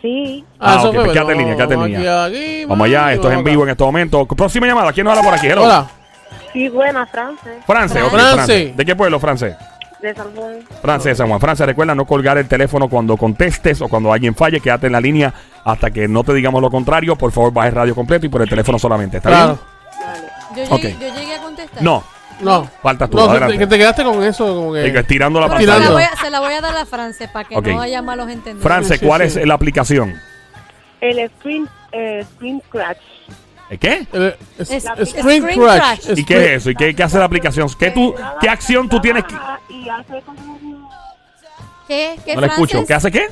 Sí. 0.00 0.44
Ah, 0.60 0.74
ok, 0.74 0.80
eso 0.80 0.92
pues 0.92 1.12
quédate 1.12 1.32
en 1.32 1.38
línea, 1.38 1.56
quédate 1.56 1.74
en 1.74 1.84
línea. 1.84 2.24
aquí, 2.24 2.36
aquí, 2.36 2.64
Vamos 2.66 2.84
allá, 2.86 3.12
esto 3.12 3.30
es 3.30 3.38
en 3.38 3.44
vivo 3.44 3.64
en 3.64 3.70
este 3.70 3.84
momento. 3.84 4.26
Próxima 4.26 4.66
llamada, 4.66 4.92
¿quién 4.92 5.04
nos 5.04 5.16
habla 5.18 5.28
por 5.30 5.38
aquí? 5.38 5.48
Hello. 5.48 5.64
Hola. 5.64 5.86
Sí, 6.52 6.68
buena, 6.68 7.04
France, 7.06 7.42
France, 7.66 8.02
ok, 8.02 8.10
France. 8.10 8.34
France. 8.34 8.74
¿De 8.76 8.84
qué 8.84 8.94
pueblo, 8.96 9.18
France? 9.20 9.56
de 10.00 10.14
San 10.14 10.32
Juan. 10.32 10.58
France 10.80 11.08
de 11.08 11.14
San 11.16 11.26
Juan. 11.28 11.40
France, 11.40 11.66
recuerda 11.66 11.92
no 11.92 12.04
colgar 12.04 12.38
el 12.38 12.46
teléfono 12.46 12.88
cuando 12.88 13.16
contestes 13.16 13.80
o 13.82 13.88
cuando 13.88 14.12
alguien 14.12 14.32
falle. 14.32 14.60
Quédate 14.60 14.86
en 14.86 14.92
la 14.92 15.00
línea 15.00 15.34
hasta 15.64 15.90
que 15.90 16.06
no 16.06 16.22
te 16.22 16.32
digamos 16.34 16.62
lo 16.62 16.70
contrario. 16.70 17.16
Por 17.16 17.32
favor, 17.32 17.52
baje 17.52 17.72
radio 17.72 17.96
completo 17.96 18.24
y 18.24 18.28
por 18.28 18.40
el 18.42 18.48
teléfono 18.48 18.78
solamente. 18.78 19.16
¿Está 19.16 19.28
Claro. 19.30 19.58
Yo 20.54 20.62
Ok. 20.72 20.82
llegué, 20.82 20.96
yo 21.00 21.14
llegué 21.18 21.34
a 21.34 21.42
contestar. 21.42 21.72
bien? 21.82 21.84
No, 21.84 22.04
No. 22.40 22.64
faltas 22.82 23.10
tú. 23.10 23.16
No, 23.16 23.24
adelante. 23.24 23.58
que 23.58 23.66
te 23.66 23.78
quedaste 23.78 24.04
con 24.04 24.22
eso, 24.22 24.46
como 24.46 24.72
que. 24.72 24.82
Digo, 24.82 24.98
estirando 24.98 25.40
la 25.40 25.46
se 25.48 25.66
la, 25.66 25.72
pantalla. 25.74 25.90
voy 25.92 26.02
a, 26.02 26.16
se 26.16 26.30
la 26.30 26.40
voy 26.40 26.52
a 26.54 26.60
dar 26.60 26.76
a 26.76 26.86
France 26.86 27.28
para 27.28 27.48
que 27.48 27.60
no 27.60 27.80
haya 27.80 28.02
malos 28.02 28.28
entendidos. 28.30 28.62
France, 28.62 28.94
Sí, 28.94 29.00
sí, 29.00 29.06
¿cuál 29.06 29.28
sí. 29.30 29.40
es 29.40 29.46
la 29.46 29.54
aplicación? 29.54 30.14
El 31.00 31.30
Screen, 31.38 31.68
eh, 31.92 32.24
screen 32.34 32.62
Scratch. 32.68 32.98
¿Eh, 33.70 33.78
¿Qué? 33.78 34.06
Eh, 34.12 34.36
es- 34.58 34.68
Screen 35.10 35.42
Screen 35.42 35.60
Crash. 35.60 36.00
Crash. 36.00 36.18
¿Y 36.18 36.24
qué 36.24 36.36
es 36.38 36.50
eso? 36.62 36.70
¿Y 36.70 36.74
qué, 36.74 36.94
qué 36.94 37.02
hace 37.02 37.18
la 37.18 37.24
aplicación? 37.26 37.68
¿Qué, 37.78 37.90
tú, 37.90 38.14
¿Qué 38.40 38.48
acción 38.48 38.88
tú 38.88 39.00
tienes 39.00 39.24
que.? 39.24 39.34
¿Qué? 41.86 42.16
¿Qué 42.24 42.34
No 42.34 42.40
le 42.42 42.46
escucho. 42.48 42.84
¿Qué 42.86 42.94
hace 42.94 43.10
qué? 43.10 43.28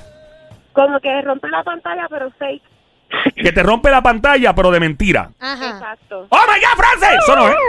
como 0.73 1.01
que 1.01 1.23
rompe 1.23 1.49
la 1.49 1.63
pantalla, 1.65 2.07
pero 2.11 2.31
fake. 2.39 2.63
Que 3.35 3.51
te 3.51 3.63
rompe 3.63 3.89
la 3.91 4.03
pantalla, 4.03 4.55
pero 4.55 4.71
de 4.71 4.79
mentira. 4.81 5.31
Ajá. 5.41 5.71
Exacto. 5.71 6.27
¡Oh 6.29 6.39
my 6.49 6.61
God, 6.61 6.77
France! 6.77 7.07
Eso 7.23 7.35
no 7.37 7.49
es. 7.49 7.55
Lola, 7.55 7.61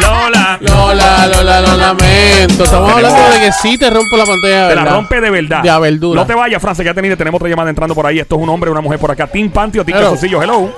Lola. 0.00 0.58
Lola, 0.60 1.26
Lola, 1.26 1.60
lo 1.60 1.76
lamento. 1.76 2.64
Estamos 2.64 2.92
hablando 2.92 3.30
de 3.30 3.40
que 3.40 3.52
sí 3.52 3.76
te 3.76 3.90
rompo 3.90 4.16
la 4.16 4.24
pantalla. 4.24 4.68
Te 4.68 4.74
la 4.74 4.82
¿verdad? 4.82 4.96
rompe 4.96 5.20
de 5.20 5.30
verdad. 5.30 5.62
De 5.62 5.70
a 5.70 5.78
verdura. 5.78 6.20
No 6.20 6.26
te 6.26 6.34
vayas, 6.34 6.60
France, 6.60 6.82
que 6.82 6.88
ya 6.88 6.94
te 6.94 7.16
tenemos 7.16 7.38
otra 7.38 7.48
llamada 7.48 7.70
entrando 7.70 7.94
por 7.94 8.06
ahí. 8.06 8.18
Esto 8.18 8.36
es 8.36 8.42
un 8.42 8.48
hombre, 8.48 8.70
una 8.70 8.80
mujer 8.80 8.98
por 8.98 9.10
acá. 9.10 9.26
Team 9.26 9.50
Panty 9.50 9.78
o 9.78 9.84
Team 9.84 9.98
Hello. 9.98 10.10
Calzoncillo. 10.10 10.42
Hello. 10.42 10.72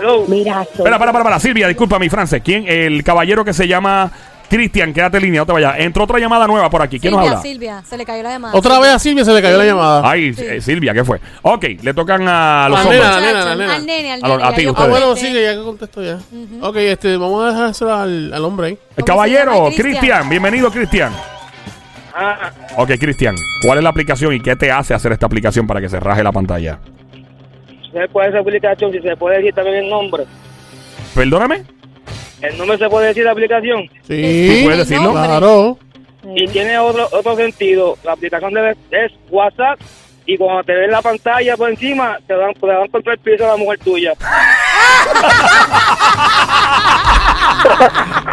Hello. 0.00 0.24
Mira, 0.28 0.62
Espera, 0.62 0.98
para, 0.98 1.12
para, 1.12 1.24
para. 1.24 1.40
Silvia, 1.40 1.68
disculpa 1.68 1.98
mi 1.98 2.08
France. 2.08 2.40
¿Quién? 2.40 2.64
El 2.66 3.02
caballero 3.04 3.44
que 3.44 3.52
se 3.52 3.68
llama 3.68 4.10
Cristian. 4.50 4.92
Quédate 4.92 5.16
en 5.18 5.22
línea, 5.22 5.40
no 5.42 5.46
te 5.46 5.52
vayas. 5.52 5.74
Entró 5.78 6.04
otra 6.04 6.18
llamada 6.18 6.46
nueva 6.46 6.68
por 6.68 6.82
aquí. 6.82 6.98
¿Quién 7.00 7.12
Silvia, 7.14 7.20
nos 7.20 7.28
habla? 7.38 7.42
Silvia, 7.42 7.82
se 7.88 7.96
le 7.96 8.04
cayó 8.04 8.22
la 8.22 8.30
llamada. 8.32 8.54
Otra 8.54 8.78
vez 8.80 8.90
a 8.90 8.98
Silvia 8.98 9.24
se 9.24 9.32
le 9.32 9.40
cayó 9.40 9.56
la 9.56 9.64
llamada. 9.64 10.02
Ay, 10.10 10.34
Sí. 10.34 10.44
eh, 10.44 10.60
Silvia, 10.60 10.92
¿qué 10.92 11.04
fue? 11.04 11.20
Ok, 11.42 11.64
le 11.82 11.94
tocan 11.94 12.26
a 12.28 12.68
los 12.68 12.80
hombres. 12.80 13.00
nena, 13.00 13.10
la 13.12 13.20
nena, 13.20 13.44
la 13.44 13.54
nena. 13.56 13.74
Al 13.76 13.86
nene, 13.86 14.12
al 14.12 14.24
A 14.24 14.28
lo- 14.28 14.36
nene. 14.36 14.48
a 14.48 14.50
ya 14.50 14.56
ti, 14.56 14.62
yo 14.64 14.70
ustedes. 14.72 14.86
Ah, 14.86 14.90
bueno, 14.90 15.06
contesté. 15.06 15.28
sí, 15.28 15.34
que 15.34 15.42
ya 15.44 15.54
que 15.54 15.62
contesto 15.62 16.02
ya. 16.02 16.18
Ok, 16.60 16.76
este, 16.76 17.16
vamos 17.16 17.44
a 17.44 17.50
dejárselo 17.52 17.94
al, 17.94 18.32
al 18.34 18.44
hombre 18.44 18.66
ahí. 18.66 18.72
El 18.72 18.96
se 18.96 19.04
caballero, 19.04 19.52
llama? 19.52 19.64
Cristian. 19.66 19.86
Cristian. 19.88 20.28
Bienvenido, 20.28 20.70
Cristian. 20.70 21.12
Ah, 22.12 22.50
Ok, 22.76 22.90
Cristian. 22.98 23.36
¿Cuál 23.64 23.78
es 23.78 23.84
la 23.84 23.90
aplicación 23.90 24.34
y 24.34 24.40
qué 24.40 24.56
te 24.56 24.70
hace 24.72 24.94
hacer 24.94 25.12
esta 25.12 25.26
aplicación 25.26 25.66
para 25.66 25.80
que 25.80 25.88
se 25.88 25.98
raje 26.00 26.22
la 26.24 26.32
pantalla? 26.32 26.78
¿se 27.92 28.08
puede 28.08 28.28
esa 28.28 28.38
aplicación? 28.38 28.92
Si 28.92 29.00
se 29.00 29.16
puede 29.16 29.38
decir 29.38 29.54
también 29.54 29.76
el 29.84 29.90
nombre. 29.90 30.24
Perdóname. 31.14 31.62
¿El 32.42 32.56
nombre 32.56 32.78
se 32.78 32.88
puede 32.88 33.08
decir 33.08 33.24
la 33.24 33.32
aplicación? 33.32 33.82
Sí, 34.06 34.60
¿Tú 34.60 34.64
puedes 34.64 34.88
decirlo? 34.88 35.12
Claro. 35.12 35.78
Y 36.34 36.46
tiene 36.48 36.78
otro 36.78 37.08
otro 37.12 37.36
sentido. 37.36 37.96
La 38.04 38.12
aplicación 38.12 38.52
debe, 38.52 38.76
es 38.90 39.12
WhatsApp. 39.30 39.80
Y 40.26 40.36
cuando 40.36 40.62
te 40.62 40.74
ven 40.74 40.90
la 40.90 41.02
pantalla 41.02 41.56
por 41.56 41.70
encima, 41.70 42.18
te 42.26 42.36
dan, 42.36 42.52
te 42.54 42.66
dan 42.66 42.88
contra 42.88 43.14
el 43.14 43.18
piso 43.18 43.44
a 43.44 43.48
la 43.48 43.56
mujer 43.56 43.78
tuya. 43.80 44.12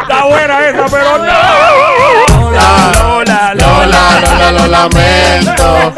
Está 0.00 0.24
buena 0.26 0.68
esa, 0.68 0.86
pero 0.86 1.18
no. 1.18 1.24
Lola, 2.52 2.92
Lola, 2.94 3.54
Lola, 3.54 4.20
Lola, 4.20 4.52
lo 4.52 4.66
lamento. 4.68 5.92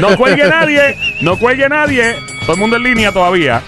No 0.00 0.16
cuelgue 0.16 0.44
nadie, 0.48 0.96
no 1.22 1.38
cuelgue 1.38 1.68
nadie. 1.68 2.14
Todo 2.46 2.54
el 2.54 2.60
mundo 2.60 2.76
en 2.76 2.84
línea 2.84 3.10
todavía. 3.10 3.60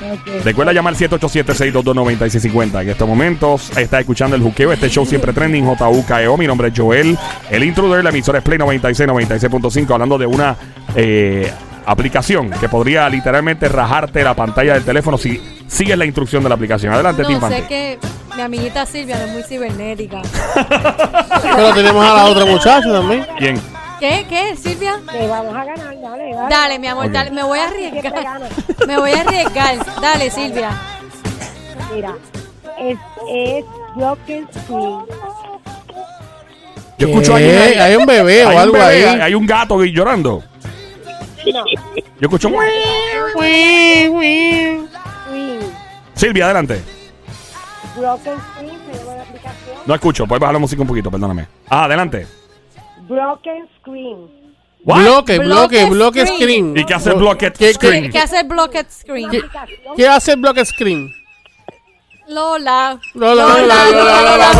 Recuerda 0.44 0.72
llamar 0.72 0.94
787-622-9650. 0.94 2.82
En 2.82 2.90
estos 2.90 3.08
momentos 3.08 3.76
está 3.76 3.98
escuchando 3.98 4.36
el 4.36 4.42
juqueo. 4.42 4.72
Este 4.72 4.88
show 4.88 5.04
siempre 5.04 5.32
trending. 5.32 5.66
JUKEO. 5.66 6.36
Mi 6.36 6.46
nombre 6.46 6.68
es 6.68 6.74
Joel. 6.76 7.18
El 7.50 7.64
intruder, 7.64 8.04
la 8.04 8.10
emisora 8.10 8.38
es 8.38 8.44
Play 8.44 8.56
96, 8.56 9.08
96.5. 9.08 9.90
Hablando 9.90 10.16
de 10.16 10.26
una 10.26 10.56
eh, 10.94 11.52
aplicación 11.86 12.50
que 12.50 12.68
podría 12.68 13.08
literalmente 13.08 13.68
rajarte 13.68 14.22
la 14.22 14.34
pantalla 14.34 14.74
del 14.74 14.84
teléfono 14.84 15.18
si 15.18 15.42
sigues 15.66 15.98
la 15.98 16.04
instrucción 16.04 16.44
de 16.44 16.48
la 16.48 16.54
aplicación. 16.54 16.92
Adelante, 16.92 17.24
Tim 17.24 17.40
No, 17.40 17.48
sé 17.48 17.66
que 17.66 17.98
mi 18.36 18.42
amiguita 18.42 18.86
Silvia 18.86 19.18
no 19.18 19.24
es 19.24 19.32
muy 19.32 19.42
cibernética. 19.42 20.22
Pero 21.42 21.74
tenemos 21.74 22.06
a 22.06 22.14
la 22.14 22.24
otra 22.26 22.44
muchacha 22.44 22.92
también. 22.92 23.26
Bien. 23.40 23.77
¿Qué? 24.00 24.26
¿Qué, 24.28 24.56
Silvia? 24.56 25.00
Que 25.10 25.26
vamos 25.26 25.54
a 25.56 25.64
ganar, 25.64 26.00
dale, 26.00 26.32
dale. 26.32 26.48
Dale, 26.50 26.78
mi 26.78 26.86
amor, 26.86 27.10
dale. 27.10 27.30
Me 27.30 27.42
voy 27.42 27.58
a 27.58 27.64
arriesgar. 27.68 28.40
Me 28.86 28.96
voy 28.98 29.10
a 29.12 29.20
arriesgar. 29.20 30.00
Dale, 30.00 30.30
Silvia. 30.30 30.70
Mira, 31.92 32.14
es, 32.78 32.98
es 33.32 33.64
broken 33.96 34.46
screen. 34.52 35.00
Yo 36.98 37.08
escucho 37.08 37.32
a 37.32 37.36
alguien 37.36 37.58
ahí. 37.58 37.72
Hay 37.74 37.96
un 37.96 38.06
bebé 38.06 38.44
o 38.44 38.58
algo 38.58 38.72
bebé, 38.74 38.84
ahí. 38.86 39.02
hay- 39.04 39.20
hay 39.20 39.34
un 39.34 39.46
gato 39.46 39.80
ahí 39.80 39.92
llorando. 39.92 40.42
No, 41.52 41.64
Yo 42.20 42.28
escucho. 42.28 42.50
Silvia, 46.14 46.44
adelante. 46.46 46.82
Broken 47.96 48.34
se 48.34 48.98
llama 48.98 49.14
la 49.16 49.22
aplicación. 49.22 49.76
No 49.86 49.94
escucho. 49.94 50.26
Puedes 50.26 50.40
bajar 50.40 50.54
la 50.54 50.58
música 50.58 50.82
un 50.82 50.88
poquito, 50.88 51.10
perdóname. 51.10 51.46
Ah, 51.68 51.84
adelante. 51.84 52.26
Broken 53.08 53.68
screen. 53.80 54.28
What? 54.84 55.02
Bloque, 55.02 55.38
bloque, 55.38 55.84
Bloque 55.86 56.26
screen. 56.26 56.38
screen. 56.40 56.76
¿Y 56.76 56.84
qué 56.84 56.94
hace 56.94 57.14
bloque 57.14 57.52
¿Qué- 57.52 57.74
screen? 57.74 58.04
qué- 58.04 58.10
¿Qué 58.10 58.18
hace 58.20 58.40
el 58.40 58.46
blocket 58.46 58.88
screen? 58.90 59.30
¿Qué, 59.30 59.42
qué 59.96 60.06
hace 60.08 60.32
el 60.32 60.40
bloque 60.40 60.64
screen? 60.64 61.10
Lola. 62.28 62.98
Lola, 63.14 63.42
Lola, 63.42 63.74
Lola, 63.90 64.22
Lola, 64.22 64.50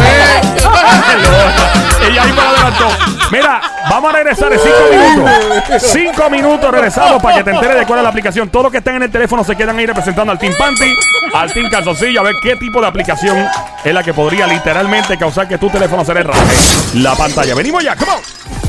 Ella 2.01 2.23
ahí 2.23 2.33
me 2.33 2.37
lo 2.37 2.49
adelantó. 2.49 2.89
Mira, 3.31 3.61
vamos 3.91 4.11
a 4.11 4.17
regresar 4.17 4.53
en 4.55 4.59
cinco 4.59 4.79
minutos. 4.91 5.83
Cinco 5.93 6.31
minutos 6.31 6.71
regresamos 6.71 7.23
para 7.23 7.37
que 7.37 7.45
te 7.45 7.51
enteres 7.51 7.81
de 7.81 7.87
cuál 7.87 7.99
es 7.99 8.03
la 8.05 8.09
aplicación. 8.09 8.49
Todos 8.49 8.65
los 8.65 8.73
que 8.73 8.79
estén 8.79 8.97
en 8.97 9.03
el 9.03 9.11
teléfono 9.11 9.45
se 9.45 9.55
quedan 9.55 9.79
ahí 9.79 9.85
representando 9.85 10.33
al 10.33 10.39
Team 10.39 10.55
Panty, 10.59 10.97
al 11.35 11.53
Team 11.53 11.69
Calzoncillo, 11.71 12.21
a 12.21 12.23
ver 12.23 12.37
qué 12.43 12.57
tipo 12.57 12.81
de 12.81 12.87
aplicación 12.87 13.47
es 13.85 13.93
la 13.95 14.03
que 14.03 14.15
podría 14.15 14.47
literalmente 14.47 15.19
causar 15.19 15.47
que 15.47 15.59
tu 15.59 15.69
teléfono 15.69 16.07
se 16.07 16.15
le 16.15 16.23
raje 16.23 16.57
la 16.95 17.15
pantalla. 17.17 17.55
Venimos 17.55 17.85
ya, 17.85 17.95
come 17.97 18.13
on. 18.13 18.68